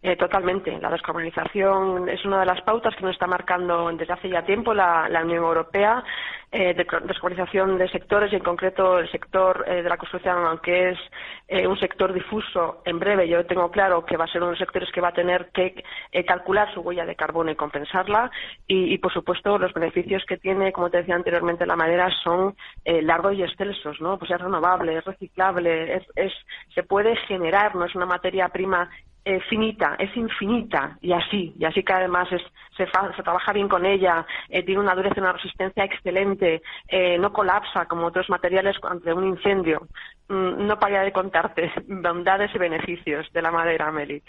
[0.00, 0.78] Eh, totalmente.
[0.78, 4.72] La descarbonización es una de las pautas que nos está marcando desde hace ya tiempo
[4.72, 6.04] la, Unión Europea.
[6.50, 10.92] Eh, de descarbonización de sectores y en concreto el sector eh, de la construcción, aunque
[10.92, 10.98] es
[11.46, 14.52] eh, un sector difuso, en breve yo tengo claro que va a ser uno de
[14.52, 15.84] los sectores que va a tener que
[16.26, 18.30] calcular su huella de carbono y compensarla.
[18.66, 23.34] Y, por supuesto, los beneficios que tiene, como te decía anteriormente, la madera son largos
[23.34, 24.00] y excelsos.
[24.00, 24.18] ¿no?
[24.18, 26.32] Pues es renovable, es reciclable, es,
[26.74, 28.88] se puede generar, no es una materia prima
[29.24, 32.42] eh, finita, es infinita y así, y así que además es,
[32.76, 37.18] se, se, trabaja bien con ella, eh, tiene una dureza y una resistencia excelente, eh,
[37.18, 39.86] no colapsa como otros materiales ante un incendio.
[40.28, 44.22] Mm, no para de contarte bondades y beneficios de la madera, Meli.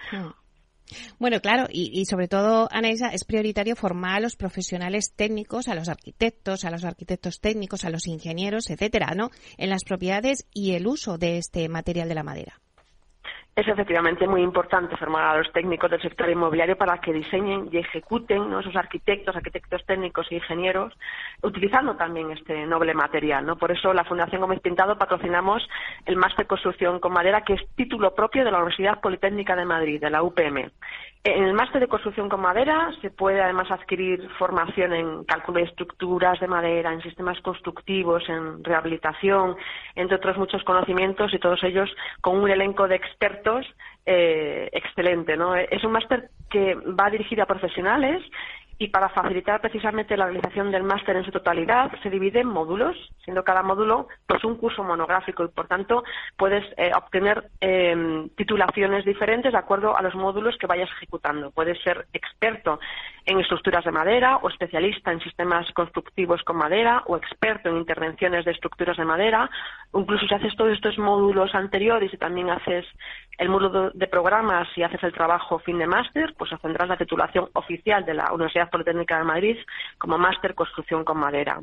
[1.19, 5.87] Bueno, claro, y, sobre todo, Anaisa, es prioritario formar a los profesionales técnicos, a los
[5.87, 9.29] arquitectos, a los arquitectos técnicos, a los ingenieros, etcétera, ¿no?
[9.57, 12.59] En las propiedades y el uso de este material de la madera
[13.59, 17.77] es efectivamente muy importante formar a los técnicos del sector inmobiliario para que diseñen y
[17.77, 20.93] ejecuten esos arquitectos, arquitectos técnicos e ingenieros,
[21.41, 23.45] utilizando también este noble material.
[23.45, 23.57] ¿no?
[23.57, 25.67] Por eso la Fundación Gómez Pintado patrocinamos
[26.05, 29.99] el Máster Construcción con Madera, que es título propio de la Universidad Politécnica de Madrid,
[29.99, 30.71] de la UPM.
[31.25, 35.65] En el máster de construcción con madera se puede además adquirir formación en cálculo de
[35.65, 39.57] estructuras de madera, en sistemas constructivos, en rehabilitación,
[39.95, 41.89] entre otros muchos conocimientos y todos ellos
[42.21, 43.48] con un elenco de expertos
[44.05, 45.37] eh, excelente.
[45.37, 45.55] ¿no?
[45.55, 48.23] Es un máster que va dirigido a profesionales
[48.81, 52.95] y para facilitar precisamente la realización del máster en su totalidad se divide en módulos,
[53.25, 56.05] siendo cada módulo pues un curso monográfico y por tanto
[56.37, 61.51] puedes eh, obtener em, titulaciones diferentes de acuerdo a los módulos que vayas ejecutando.
[61.51, 62.79] Puedes ser experto
[63.25, 68.45] en estructuras de madera o especialista en sistemas constructivos con madera o experto en intervenciones
[68.45, 69.49] de estructuras de madera.
[69.93, 72.85] Incluso si haces todos estos módulos anteriores y también haces
[73.39, 77.49] el módulo de programas y haces el trabajo fin de máster, pues obtendrás la titulación
[77.53, 79.57] oficial de la Universidad Politécnica de Madrid
[79.97, 81.61] como máster construcción con madera.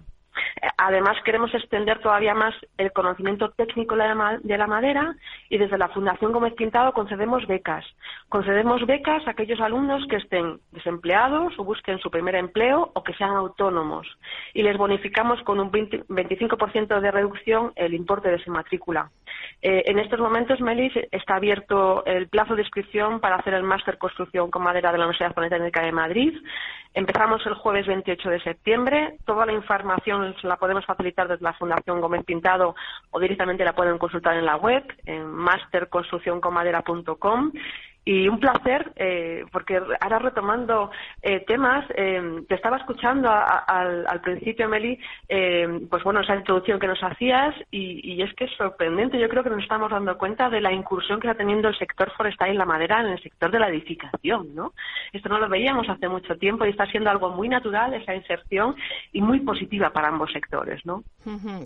[0.79, 5.15] Además, queremos extender todavía más el conocimiento técnico de la madera
[5.49, 7.85] y desde la Fundación Gómez Pintado concedemos becas.
[8.29, 13.15] Concedemos becas a aquellos alumnos que estén desempleados o busquen su primer empleo o que
[13.15, 14.07] sean autónomos
[14.55, 19.11] y les bonificamos con un 25% de reducción el importe de su matrícula.
[19.63, 23.99] Eh, en estos momentos, Melis, está abierto el plazo de inscripción para hacer el máster
[23.99, 26.35] construcción con madera de la Universidad Politécnica de Madrid.
[26.95, 29.17] Empezamos el jueves 28 de septiembre.
[29.25, 32.75] Toda la información la podemos facilitar desde la Fundación Gómez Pintado
[33.11, 37.53] o directamente la pueden consultar en la web, en masterconstruccionconmadera.com
[38.09, 44.69] y un placer, eh, porque ahora retomando eh, temas, eh, te estaba escuchando al, principio,
[44.69, 44.99] Meli,
[45.91, 49.19] pues bueno, esa introducción que nos hacías y, es que es sorprendente.
[49.19, 52.13] Yo creo que nos estamos dando cuenta de la incursión que está teniendo el sector
[52.17, 54.73] forestal y la madera en el sector de la edificación, ¿no?
[55.13, 58.77] Esto no lo veíamos hace mucho tiempo y está siendo algo muy natural esa inserción
[59.13, 61.03] y muy positiva para ambos sectores, ¿no?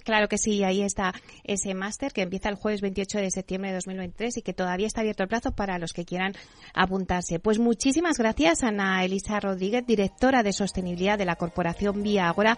[0.05, 1.13] Claro que sí, ahí está
[1.45, 5.03] ese máster que empieza el jueves 28 de septiembre de 2023 y que todavía está
[5.03, 6.30] abierto el plazo para los que quieran
[6.75, 7.39] apuntarse.
[7.39, 12.57] Pues muchísimas gracias, Ana Elisa Rodríguez, directora de sostenibilidad de la Corporación Vía Agora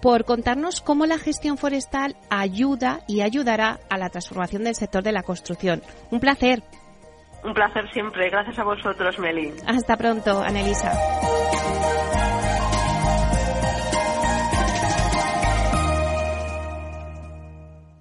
[0.00, 5.12] por contarnos cómo la gestión forestal ayuda y ayudará a la transformación del sector de
[5.12, 5.80] la construcción.
[6.10, 6.62] Un placer.
[7.44, 8.28] Un placer siempre.
[8.28, 9.52] Gracias a vosotros, Meli.
[9.66, 10.92] Hasta pronto, Elisa.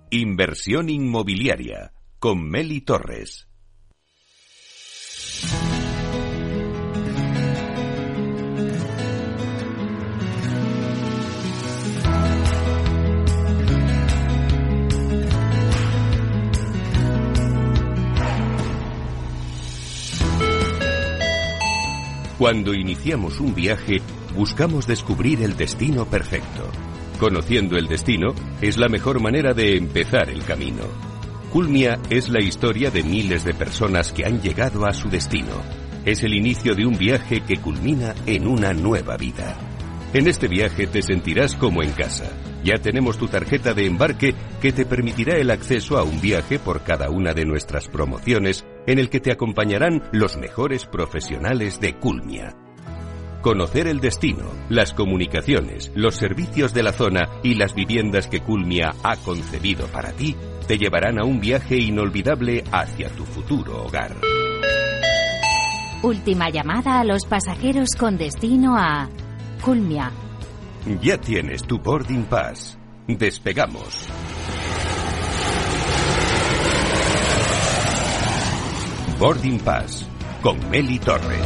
[0.09, 3.50] Inversión inmobiliaria con Meli Torres.
[22.41, 24.01] Cuando iniciamos un viaje,
[24.35, 26.71] buscamos descubrir el destino perfecto.
[27.19, 30.81] Conociendo el destino es la mejor manera de empezar el camino.
[31.51, 35.53] Culmia es la historia de miles de personas que han llegado a su destino.
[36.03, 39.55] Es el inicio de un viaje que culmina en una nueva vida.
[40.11, 42.31] En este viaje te sentirás como en casa.
[42.63, 46.83] Ya tenemos tu tarjeta de embarque que te permitirá el acceso a un viaje por
[46.83, 52.55] cada una de nuestras promociones en el que te acompañarán los mejores profesionales de Culmia.
[53.41, 58.93] Conocer el destino, las comunicaciones, los servicios de la zona y las viviendas que Culmia
[59.03, 60.35] ha concebido para ti
[60.67, 64.15] te llevarán a un viaje inolvidable hacia tu futuro hogar.
[66.03, 69.09] Última llamada a los pasajeros con destino a
[69.63, 70.11] Culmia.
[70.85, 72.75] Ya tienes tu boarding pass.
[73.07, 74.07] Despegamos.
[79.19, 80.07] Boarding Pass
[80.41, 81.45] con Meli Torres.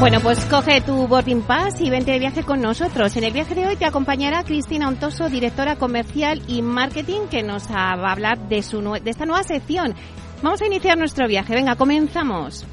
[0.00, 3.16] Bueno, pues coge tu boarding pass y vente de viaje con nosotros.
[3.16, 7.70] En el viaje de hoy te acompañará Cristina Ontoso, directora comercial y marketing, que nos
[7.70, 9.94] va a hablar de, su, de esta nueva sección.
[10.42, 11.54] Vamos a iniciar nuestro viaje.
[11.54, 12.66] Venga, comenzamos.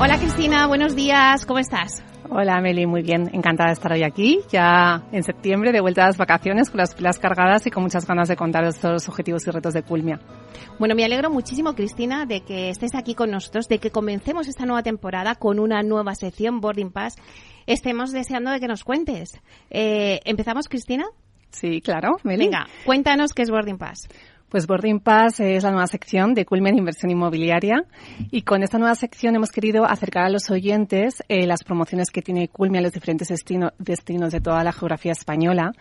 [0.00, 2.04] Hola Cristina, buenos días, ¿cómo estás?
[2.30, 6.06] Hola Meli, muy bien, encantada de estar hoy aquí, ya en septiembre, de vuelta a
[6.06, 9.44] las vacaciones, con las pilas cargadas y con muchas ganas de contaros todos los objetivos
[9.48, 10.20] y retos de Culmia.
[10.78, 14.66] Bueno, me alegro muchísimo, Cristina, de que estés aquí con nosotros, de que comencemos esta
[14.66, 17.16] nueva temporada con una nueva sección Boarding Pass.
[17.66, 19.40] Estemos deseando de que nos cuentes.
[19.70, 21.06] Eh, ¿Empezamos, Cristina?
[21.50, 22.44] Sí, claro, Meli.
[22.44, 24.08] Venga, cuéntanos qué es Boarding Pass.
[24.48, 27.84] Pues Boarding Pass es la nueva sección de Culmen Inversión Inmobiliaria
[28.30, 32.22] y con esta nueva sección hemos querido acercar a los oyentes eh, las promociones que
[32.22, 35.72] tiene Culmen a los diferentes destinos de toda la geografía española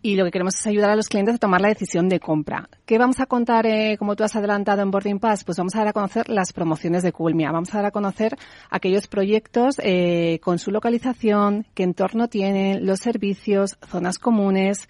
[0.00, 2.68] y lo que queremos es ayudar a los clientes a tomar la decisión de compra.
[2.86, 5.42] ¿Qué vamos a contar, eh, como tú has adelantado en Boarding Pass?
[5.42, 7.50] Pues vamos a dar a conocer las promociones de Culmia.
[7.50, 8.36] Vamos a dar a conocer
[8.70, 14.88] aquellos proyectos eh, con su localización, qué entorno tienen, los servicios, zonas comunes,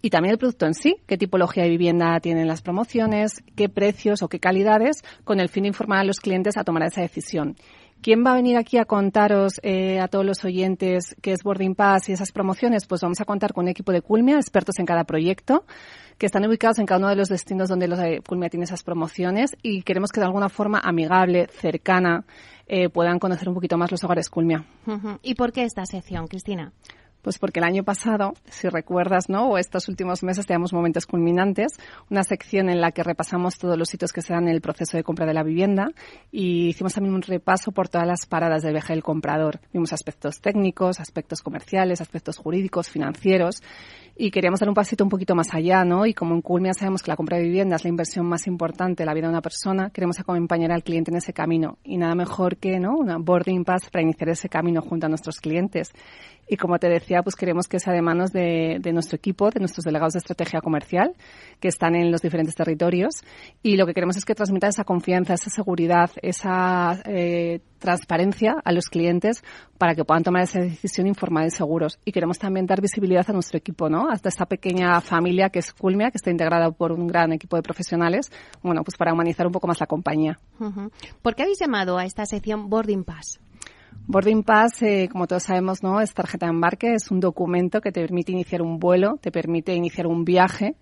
[0.00, 4.22] y también el producto en sí, qué tipología de vivienda tienen las promociones, qué precios
[4.22, 7.56] o qué calidades, con el fin de informar a los clientes a tomar esa decisión.
[8.00, 11.74] ¿Quién va a venir aquí a contaros eh, a todos los oyentes qué es Boarding
[11.74, 12.86] Pass y esas promociones?
[12.86, 15.64] Pues vamos a contar con un equipo de Culmia, expertos en cada proyecto,
[16.16, 18.84] que están ubicados en cada uno de los destinos donde los eh, Culmia tiene esas
[18.84, 22.24] promociones y queremos que de alguna forma amigable, cercana,
[22.68, 24.64] eh, puedan conocer un poquito más los hogares Culmia.
[25.22, 26.72] ¿Y por qué esta sección, Cristina?
[27.22, 29.48] Pues porque el año pasado, si recuerdas, ¿no?
[29.48, 31.72] O estos últimos meses teníamos momentos culminantes,
[32.10, 34.96] una sección en la que repasamos todos los hitos que se dan en el proceso
[34.96, 35.90] de compra de la vivienda
[36.30, 39.60] y hicimos también un repaso por todas las paradas del viaje del comprador.
[39.72, 43.62] Vimos aspectos técnicos, aspectos comerciales, aspectos jurídicos, financieros
[44.20, 46.04] y queríamos dar un pasito un poquito más allá, ¿no?
[46.04, 49.02] Y como en Culmia sabemos que la compra de vivienda es la inversión más importante
[49.02, 52.16] de la vida de una persona, queremos acompañar al cliente en ese camino y nada
[52.16, 52.96] mejor que, ¿no?
[52.96, 55.92] Una boarding pass para iniciar ese camino junto a nuestros clientes.
[56.48, 59.84] Y como te decía, pues queremos que sea de manos de, nuestro equipo, de nuestros
[59.84, 61.14] delegados de estrategia comercial,
[61.60, 63.22] que están en los diferentes territorios.
[63.62, 68.72] Y lo que queremos es que transmita esa confianza, esa seguridad, esa eh, transparencia a
[68.72, 69.42] los clientes
[69.76, 71.98] para que puedan tomar esa decisión informada y seguros.
[72.04, 74.08] Y queremos también dar visibilidad a nuestro equipo, ¿no?
[74.08, 77.62] Hasta esta pequeña familia que es Culmia, que está integrada por un gran equipo de
[77.62, 78.30] profesionales,
[78.62, 80.40] bueno, pues para humanizar un poco más la compañía.
[81.22, 83.40] ¿Por qué habéis llamado a esta sección Boarding Pass?
[84.06, 87.92] Boarding Pass, eh, como todos sabemos, no es tarjeta de embarque, es un documento que
[87.92, 90.76] te permite iniciar un vuelo, te permite iniciar un viaje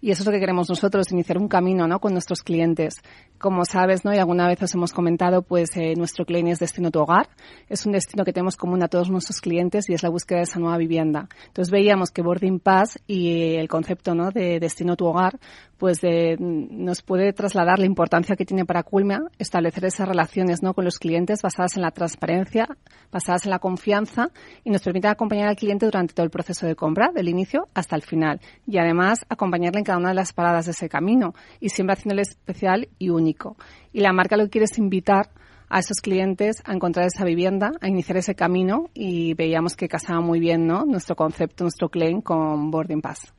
[0.00, 2.00] y eso es lo que queremos nosotros, iniciar un camino, ¿no?
[2.00, 2.94] Con nuestros clientes.
[3.38, 4.14] Como sabes, ¿no?
[4.14, 7.28] Y alguna vez os hemos comentado, pues eh, nuestro cliente es Destino Tu Hogar.
[7.68, 10.44] Es un destino que tenemos común a todos nuestros clientes y es la búsqueda de
[10.44, 11.28] esa nueva vivienda.
[11.46, 14.30] Entonces veíamos que Boarding Pass y el concepto, ¿no?
[14.30, 15.38] De Destino Tu Hogar,
[15.76, 20.74] pues de, nos puede trasladar la importancia que tiene para Culmia establecer esas relaciones, ¿no?
[20.74, 22.68] Con los clientes basadas en la transparencia,
[23.10, 24.28] basadas en la confianza
[24.62, 27.96] y nos permite acompañar al cliente durante todo el proceso de compra, del inicio hasta
[27.96, 28.40] el final.
[28.66, 32.22] Y además acompañarle en cada una de las paradas de ese camino y siempre haciéndole
[32.22, 33.56] especial y único.
[33.92, 35.30] Y la marca lo que quiere es invitar
[35.68, 40.20] a esos clientes a encontrar esa vivienda, a iniciar ese camino y veíamos que casaba
[40.20, 40.84] muy bien ¿no?
[40.84, 43.34] nuestro concepto, nuestro claim con Boarding Pass.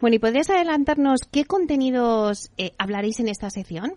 [0.00, 3.94] Bueno, ¿y podrías adelantarnos qué contenidos eh, hablaréis en esta sección?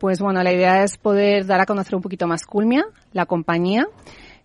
[0.00, 3.86] Pues bueno, la idea es poder dar a conocer un poquito más Culmia, la compañía,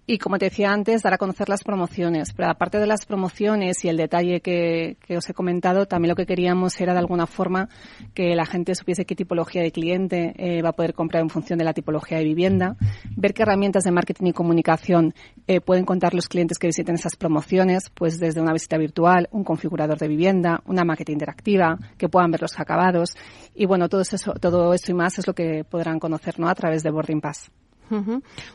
[0.09, 2.31] y como te decía antes, dar a conocer las promociones.
[2.33, 6.25] Pero aparte de las promociones y el detalle que, os he comentado, también lo que
[6.25, 7.67] queríamos era de alguna forma
[8.13, 11.59] que la gente supiese qué tipología de cliente eh, va a poder comprar en función
[11.59, 12.77] de la tipología de vivienda,
[13.17, 15.13] ver qué herramientas de marketing y comunicación
[15.45, 19.43] eh, pueden contar los clientes que visiten esas promociones, pues desde una visita virtual, un
[19.43, 23.17] configurador de vivienda, una maqueta interactiva, que puedan ver los acabados.
[23.53, 26.47] Y bueno, todo eso, todo eso y más es lo que podrán conocer ¿no?
[26.47, 27.51] a través de Boarding Pass.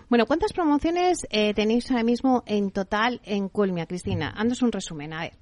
[0.09, 4.33] Bueno, ¿cuántas promociones eh, tenéis ahora mismo en total en Culmia, Cristina?
[4.37, 5.33] Haznos un resumen, a ver.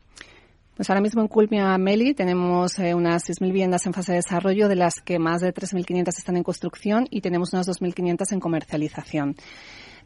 [0.76, 4.66] Pues ahora mismo en Culmia Meli tenemos eh, unas 6.000 viviendas en fase de desarrollo,
[4.66, 9.36] de las que más de 3.500 están en construcción y tenemos unas 2.500 en comercialización.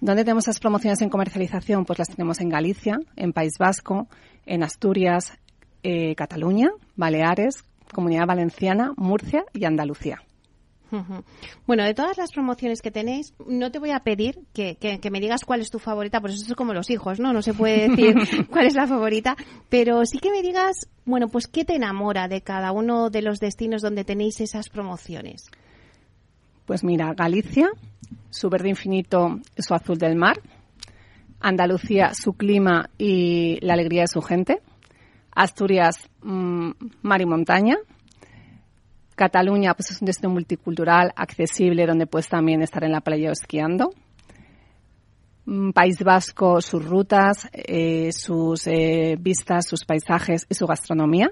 [0.00, 1.84] ¿Dónde tenemos esas promociones en comercialización?
[1.84, 4.08] Pues las tenemos en Galicia, en País Vasco,
[4.46, 5.38] en Asturias,
[5.84, 7.62] eh, Cataluña, Baleares,
[7.92, 10.22] Comunidad Valenciana, Murcia y Andalucía.
[11.66, 14.76] Bueno, de todas las promociones que tenéis, no te voy a pedir que,
[15.10, 17.32] me digas cuál es tu favorita, pues eso es como los hijos, ¿no?
[17.32, 18.14] No se puede decir
[18.50, 19.36] cuál es la favorita,
[19.68, 23.40] pero sí que me digas, bueno, pues qué te enamora de cada uno de los
[23.40, 25.50] destinos donde tenéis esas promociones.
[26.66, 27.70] Pues mira, Galicia,
[28.30, 30.40] su verde infinito, su azul del mar,
[31.40, 34.62] Andalucía, su clima y la alegría de su gente,
[35.34, 36.70] Asturias, mm,
[37.02, 37.76] mar y montaña,
[39.14, 43.90] Cataluña pues es un destino multicultural, accesible, donde puedes también estar en la playa esquiando.
[45.46, 51.30] Mm, País Vasco, sus rutas, eh, sus eh, vistas, sus paisajes y su gastronomía.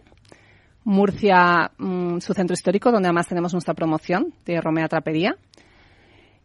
[0.85, 5.37] Murcia, mm, su centro histórico, donde además tenemos nuestra promoción de Romea Trapería.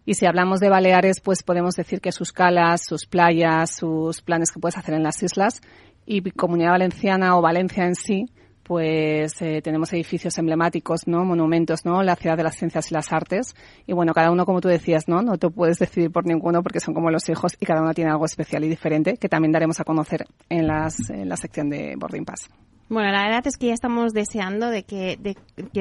[0.06, 4.52] Y si hablamos de Baleares, pues podemos decir que sus calas, sus playas, sus planes
[4.52, 5.62] que puedes hacer en las islas
[6.06, 8.26] y Comunidad Valenciana o Valencia en sí,
[8.68, 11.24] pues eh, tenemos edificios emblemáticos, ¿no?
[11.24, 12.04] Monumentos, ¿no?
[12.04, 13.56] La ciudad de las ciencias y las artes.
[13.86, 15.22] Y bueno, cada uno, como tú decías, ¿no?
[15.22, 18.12] No te puedes decidir por ninguno porque son como los hijos y cada uno tiene
[18.12, 21.96] algo especial y diferente que también daremos a conocer en, las, en la sección de
[21.98, 22.50] Boarding Pass.
[22.90, 25.36] Bueno, la verdad es que ya estamos deseando de que, de,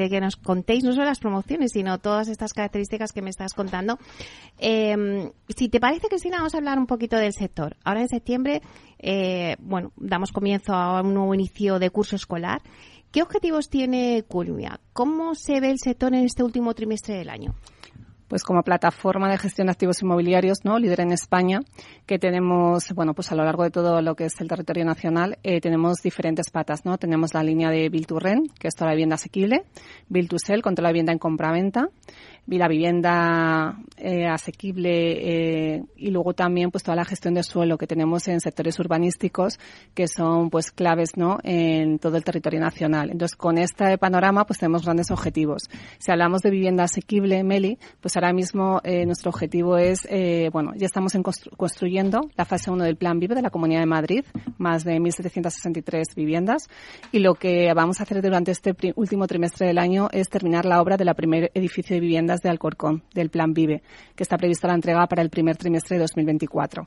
[0.09, 3.97] que nos contéis no solo las promociones, sino todas estas características que me estás contando.
[4.59, 7.77] Eh, si te parece, Cristina, vamos a hablar un poquito del sector.
[7.85, 8.61] Ahora en septiembre,
[8.99, 12.61] eh, bueno, damos comienzo a un nuevo inicio de curso escolar.
[13.11, 14.81] ¿Qué objetivos tiene Culmia?
[14.91, 17.55] ¿Cómo se ve el sector en este último trimestre del año?
[18.27, 20.77] Pues como plataforma de gestión de activos inmobiliarios, ¿no?
[20.79, 21.59] Líder en España,
[22.05, 25.37] que tenemos, bueno, pues a lo largo de todo lo que es el territorio nacional,
[25.43, 26.97] eh, tenemos diferentes patas, ¿no?
[26.97, 29.63] Tenemos la línea de Build to Rent, que es toda la vivienda asequible,
[30.09, 31.89] Build to Sell, contra la vivienda en compra-venta,
[32.47, 37.87] la vivienda eh, asequible eh, y luego también pues toda la gestión de suelo que
[37.87, 39.59] tenemos en sectores urbanísticos
[39.93, 43.09] que son pues claves no en todo el territorio nacional.
[43.11, 45.63] Entonces con este panorama pues tenemos grandes objetivos.
[45.99, 50.07] Si hablamos de vivienda asequible Meli pues ahora mismo eh, nuestro objetivo es
[50.53, 53.87] bueno ya estamos en construyendo la fase 1 del plan Vive de la Comunidad de
[53.87, 54.25] Madrid
[54.57, 56.69] más de 1.763 viviendas
[57.11, 60.81] y lo que vamos a hacer durante este último trimestre del año es terminar la
[60.81, 63.81] obra de la primer edificio de viviendas de Alcorcón, del Plan Vive,
[64.15, 66.85] que está prevista la entrega para el primer trimestre de 2024.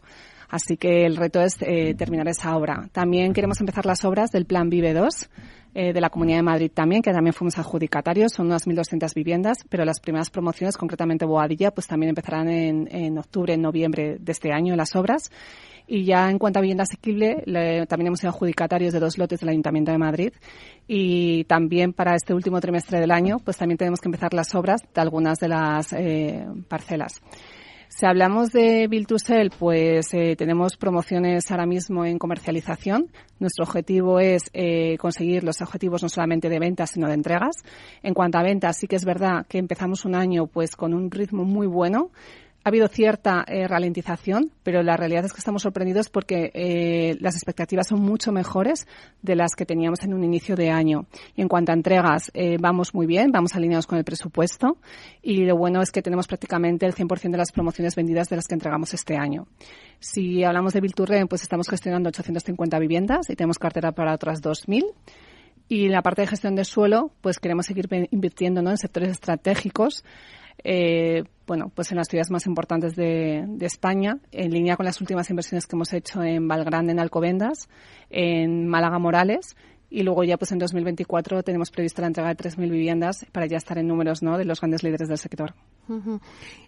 [0.48, 2.88] Así que el reto es eh, terminar esa obra.
[2.92, 5.30] También queremos empezar las obras del Plan Vive 2
[5.74, 8.32] eh, de la Comunidad de Madrid también, que también fuimos adjudicatarios.
[8.32, 13.16] Son unas 1.200 viviendas, pero las primeras promociones, concretamente Boadilla, pues también empezarán en, en
[13.16, 15.30] octubre, en noviembre de este año las obras.
[15.92, 17.42] Y ya en cuanto a vivienda asequible,
[17.88, 20.32] también hemos sido adjudicatarios de dos lotes del Ayuntamiento de Madrid.
[20.86, 24.82] Y también para este último trimestre del año, pues también tenemos que empezar las obras
[24.94, 27.20] de algunas de las eh, parcelas.
[27.88, 33.10] Si hablamos de Build to Sell, pues eh, tenemos promociones ahora mismo en comercialización.
[33.40, 37.56] Nuestro objetivo es eh, conseguir los objetivos no solamente de ventas, sino de entregas.
[38.04, 41.10] En cuanto a ventas, sí que es verdad que empezamos un año pues con un
[41.10, 42.12] ritmo muy bueno
[42.62, 47.34] ha habido cierta eh, ralentización, pero la realidad es que estamos sorprendidos porque eh, las
[47.34, 48.86] expectativas son mucho mejores
[49.22, 51.06] de las que teníamos en un inicio de año.
[51.36, 54.76] Y en cuanto a entregas, eh, vamos muy bien, vamos alineados con el presupuesto
[55.22, 58.46] y lo bueno es que tenemos prácticamente el 100% de las promociones vendidas de las
[58.46, 59.46] que entregamos este año.
[59.98, 64.84] Si hablamos de Bilturren, pues estamos gestionando 850 viviendas y tenemos cartera para otras 2.000.
[65.68, 70.04] Y en la parte de gestión de suelo, pues queremos seguir invirtiendo en sectores estratégicos
[70.64, 75.28] eh, bueno, pues en las ciudades más importantes de, España, en línea con las últimas
[75.30, 77.68] inversiones que hemos hecho en Valgrande, en Alcobendas,
[78.08, 79.56] en Málaga Morales,
[79.90, 83.56] y luego ya pues en 2024 tenemos previsto la entrega de 3.000 viviendas para ya
[83.56, 84.38] estar en números ¿no?
[84.38, 85.56] de los grandes líderes del sector.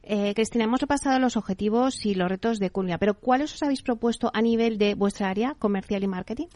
[0.03, 3.83] Eh, Cristina, hemos repasado los objetivos y los retos de Culmia, pero ¿cuáles os habéis
[3.83, 6.49] propuesto a nivel de vuestra área comercial y marketing?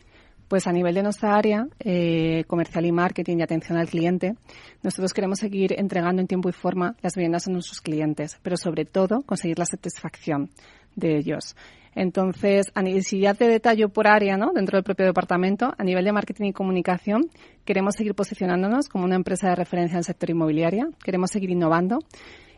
[0.49, 4.35] Pues a nivel de nuestra área, eh, comercial y marketing y atención al cliente,
[4.83, 8.85] nosotros queremos seguir entregando en tiempo y forma las viviendas a nuestros clientes, pero sobre
[8.85, 10.51] todo conseguir la satisfacción
[10.95, 11.57] de ellos.
[11.97, 12.67] Entonces,
[13.01, 14.53] si ya te detallo por área, ¿no?
[14.53, 17.31] Dentro del propio departamento, a nivel de marketing y comunicación,
[17.65, 22.01] queremos seguir posicionándonos como una empresa de referencia en el sector inmobiliario, queremos seguir innovando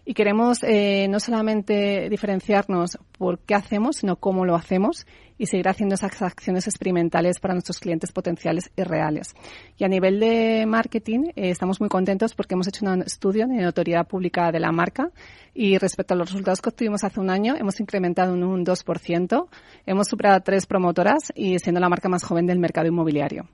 [0.09, 5.07] y queremos eh, no solamente diferenciarnos por qué hacemos, sino cómo lo hacemos
[5.37, 9.35] y seguir haciendo esas acciones experimentales para nuestros clientes potenciales y reales.
[9.77, 13.57] Y a nivel de marketing, eh, estamos muy contentos porque hemos hecho un estudio de
[13.57, 15.11] notoriedad pública de la marca
[15.53, 19.47] y respecto a los resultados que obtuvimos hace un año, hemos incrementado en un 2%,
[19.85, 23.47] hemos superado a tres promotoras y siendo la marca más joven del mercado inmobiliario.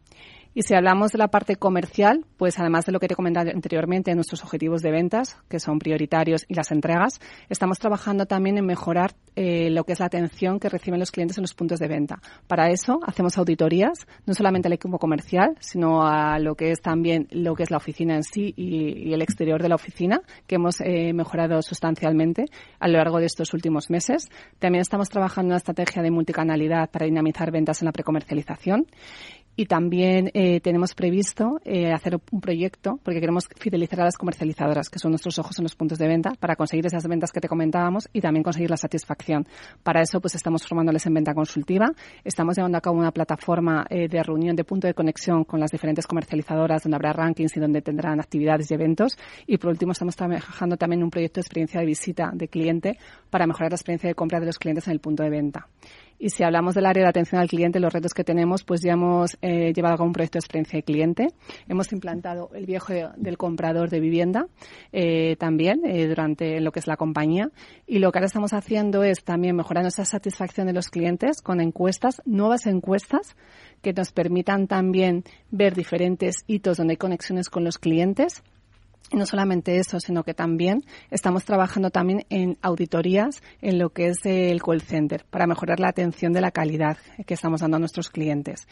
[0.55, 3.51] Y si hablamos de la parte comercial, pues además de lo que te he comentado
[3.51, 8.65] anteriormente, nuestros objetivos de ventas, que son prioritarios, y las entregas, estamos trabajando también en
[8.65, 11.89] mejorar eh, lo que es la atención que reciben los clientes en los puntos de
[11.89, 12.21] venta.
[12.47, 17.27] Para eso hacemos auditorías, no solamente al equipo comercial, sino a lo que es también
[17.33, 20.81] lo que es la oficina en sí y, el exterior de la oficina, que hemos
[20.81, 22.47] eh, mejorado sustancialmente
[22.79, 24.29] a lo largo de estos últimos meses.
[24.61, 28.87] También estamos trabajando en una estrategia de multicanalidad para dinamizar ventas en la precomercialización
[29.57, 34.91] y también eh, tenemos previsto eh, hacer un proyecto porque queremos fidelizar a las comercializadoras,
[34.91, 37.49] que son nuestros ojos en los puntos de venta, para conseguir esas ventas que te
[37.49, 39.47] comentábamos y también conseguir la satisfacción.
[39.83, 41.93] Para eso, pues estamos formándoles en venta consultiva,
[42.25, 45.71] estamos llevando a cabo una plataforma eh, de reunión de punto de conexión con las
[45.71, 49.17] diferentes comercializadoras donde habrá rankings y donde tendrán actividades y eventos.
[49.47, 52.99] Y por último, estamos trabajando también en un proyecto de experiencia de visita de cliente
[53.31, 55.69] para mejorar la experiencia de compra de los clientes en el punto de venta.
[56.19, 58.93] Y si hablamos del área de atención al cliente, los retos que tenemos, pues ya
[58.93, 61.29] hemos eh, llevado a cabo un proyecto de experiencia de cliente.
[61.69, 64.47] Hemos implantado el viejo del comprador de vivienda
[64.93, 67.51] eh, también eh, durante lo que es la compañía.
[67.87, 71.61] Y lo que ahora estamos haciendo es también mejorar esa satisfacción de los clientes con
[71.61, 73.37] encuestas, nuevas encuestas
[73.83, 78.43] que nos permitan también ver diferentes hitos donde hay conexiones con los clientes
[79.15, 84.19] No solamente eso, sino que también estamos trabajando también en auditorías en lo que es
[84.25, 88.11] el call center para mejorar la atención de la calidad que estamos dando a nuestros
[88.11, 88.67] clientes.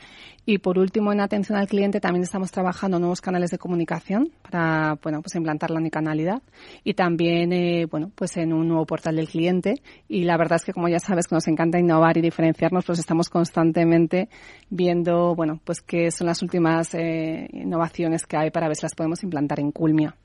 [0.44, 4.98] Y por último, en atención al cliente también estamos trabajando nuevos canales de comunicación para,
[5.00, 6.42] bueno, pues implantar la unicanalidad
[6.82, 9.80] y también, eh, bueno, pues en un nuevo portal del cliente.
[10.08, 12.98] Y la verdad es que como ya sabes que nos encanta innovar y diferenciarnos, pues
[12.98, 14.28] estamos constantemente
[14.70, 18.96] viendo, bueno, pues qué son las últimas eh, innovaciones que hay para ver si las
[18.96, 20.16] podemos implantar en Culmia.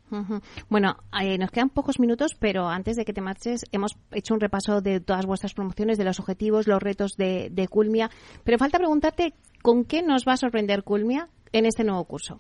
[0.70, 4.40] Bueno, eh, nos quedan pocos minutos, pero antes de que te marches, hemos hecho un
[4.40, 8.10] repaso de todas vuestras promociones, de los objetivos, los retos de, de Culmia.
[8.44, 12.40] Pero falta preguntarte, ¿con qué nos va a sorprender Culmia en este nuevo curso?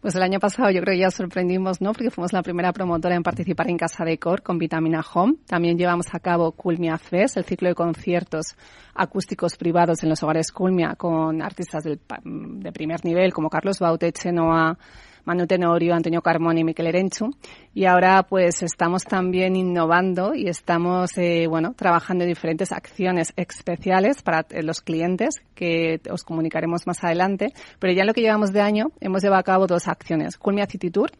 [0.00, 1.92] Pues el año pasado yo creo que ya sorprendimos, ¿no?
[1.92, 5.34] Porque fuimos la primera promotora en participar en Casa Decor con Vitamina Home.
[5.46, 8.56] También llevamos a cabo Culmia Fest, el ciclo de conciertos
[8.94, 14.78] acústicos privados en los hogares Culmia con artistas de primer nivel como Carlos Baute, Chenoa,
[15.28, 17.30] Manu Tenorio, Antonio Carmona y Miquel Erenchu.
[17.74, 24.22] Y ahora pues estamos también innovando y estamos, eh, bueno, trabajando en diferentes acciones especiales
[24.22, 27.52] para eh, los clientes que os comunicaremos más adelante.
[27.78, 30.38] Pero ya en lo que llevamos de año hemos llevado a cabo dos acciones.
[30.38, 31.10] Culmia City Tour,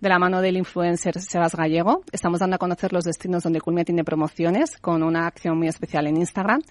[0.00, 2.04] de la mano del influencer Sebas Gallego.
[2.10, 6.06] Estamos dando a conocer los destinos donde Culmia tiene promociones con una acción muy especial
[6.06, 6.62] en Instagram.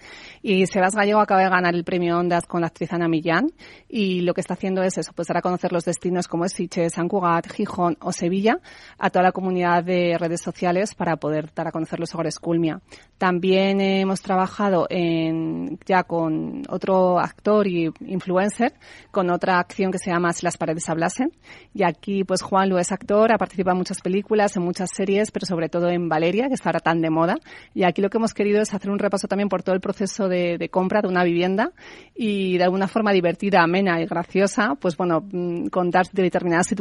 [0.42, 3.52] Y Sebas Gallego acaba de ganar el premio Ondas con la actriz Ana Millán.
[3.88, 6.58] Y lo que está haciendo es eso, pues dar a conocer los destinos como es
[6.90, 8.58] San Cugat, Gijón o Sevilla
[8.98, 12.80] a toda la comunidad de redes sociales para poder dar a conocer los hogares Culmia.
[13.18, 18.74] También hemos trabajado en, ya con otro actor y influencer
[19.10, 21.32] con otra acción que se llama Si las paredes hablasen.
[21.74, 25.30] Y aquí, pues Juan Lu es actor, ha participado en muchas películas, en muchas series,
[25.30, 27.36] pero sobre todo en Valeria, que está ahora tan de moda.
[27.74, 30.28] Y aquí lo que hemos querido es hacer un repaso también por todo el proceso
[30.28, 31.72] de, de compra de una vivienda
[32.14, 36.77] y de alguna forma divertida, amena y graciosa, pues bueno, mm, contar de determinadas situaciones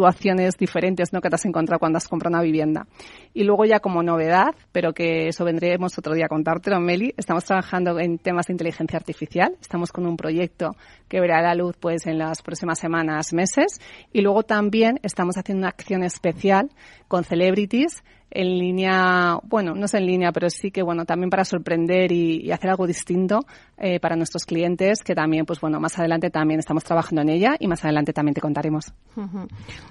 [0.57, 1.21] diferentes ¿no?
[1.21, 2.87] que te has encontrado cuando has comprado una vivienda.
[3.33, 7.43] Y luego ya como novedad, pero que eso vendremos otro día a contártelo, Meli, estamos
[7.43, 9.55] trabajando en temas de inteligencia artificial.
[9.61, 10.75] Estamos con un proyecto
[11.07, 13.79] que verá la luz pues en las próximas semanas, meses.
[14.13, 16.69] Y luego también estamos haciendo una acción especial
[17.07, 21.45] con celebrities en línea, bueno, no es en línea, pero sí que, bueno, también para
[21.45, 23.39] sorprender y, hacer algo distinto
[23.77, 27.55] eh, para nuestros clientes, que también, pues bueno, más adelante también estamos trabajando en ella
[27.59, 28.93] y más adelante también te contaremos.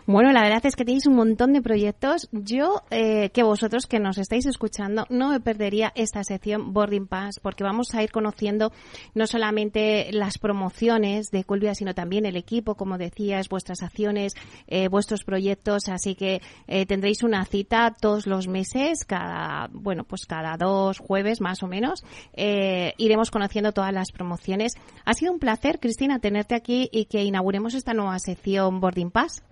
[0.06, 2.28] Bueno, la verdad es que tenéis un montón de proyectos.
[2.32, 7.40] Yo, eh, que vosotros que nos estáis escuchando, no me perdería esta sección Boarding Pass,
[7.40, 8.72] porque vamos a ir conociendo
[9.14, 14.34] no solamente las promociones de Culvia, sino también el equipo, como decías, vuestras acciones,
[14.66, 16.40] eh, vuestros proyectos, así que
[16.86, 22.04] tendréis una cita todos los meses, cada, bueno, pues cada dos jueves más o menos,
[22.32, 24.72] eh, iremos conociendo todas las promociones.
[25.04, 29.42] Ha sido un placer, Cristina, tenerte aquí y que inauguremos esta nueva sección Boarding Pass.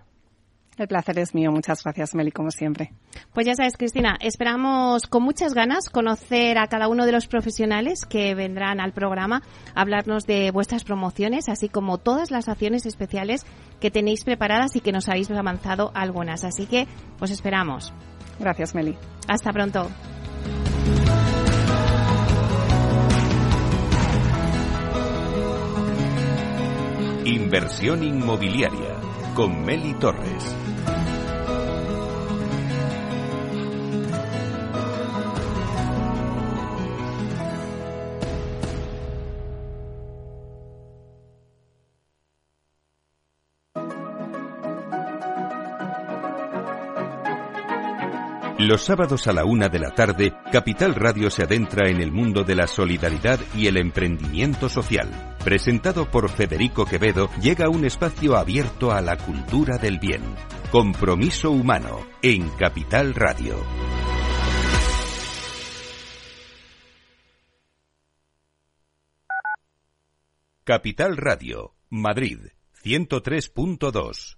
[0.77, 1.51] El placer es mío.
[1.51, 2.91] Muchas gracias, Meli, como siempre.
[3.33, 8.05] Pues ya sabes, Cristina, esperamos con muchas ganas conocer a cada uno de los profesionales
[8.05, 9.41] que vendrán al programa
[9.73, 13.45] a hablarnos de vuestras promociones, así como todas las acciones especiales
[13.79, 16.43] que tenéis preparadas y que nos habéis avanzado algunas.
[16.43, 17.93] Así que, pues esperamos.
[18.39, 18.97] Gracias, Meli.
[19.27, 19.89] Hasta pronto.
[27.25, 28.95] Inversión inmobiliaria
[29.33, 30.64] con Meli Torres.
[48.67, 52.43] Los sábados a la una de la tarde, Capital Radio se adentra en el mundo
[52.43, 55.35] de la solidaridad y el emprendimiento social.
[55.43, 60.23] Presentado por Federico Quevedo, llega un espacio abierto a la cultura del bien.
[60.71, 63.63] Compromiso humano en Capital Radio.
[70.63, 72.39] Capital Radio, Madrid,
[72.83, 74.37] 103.2.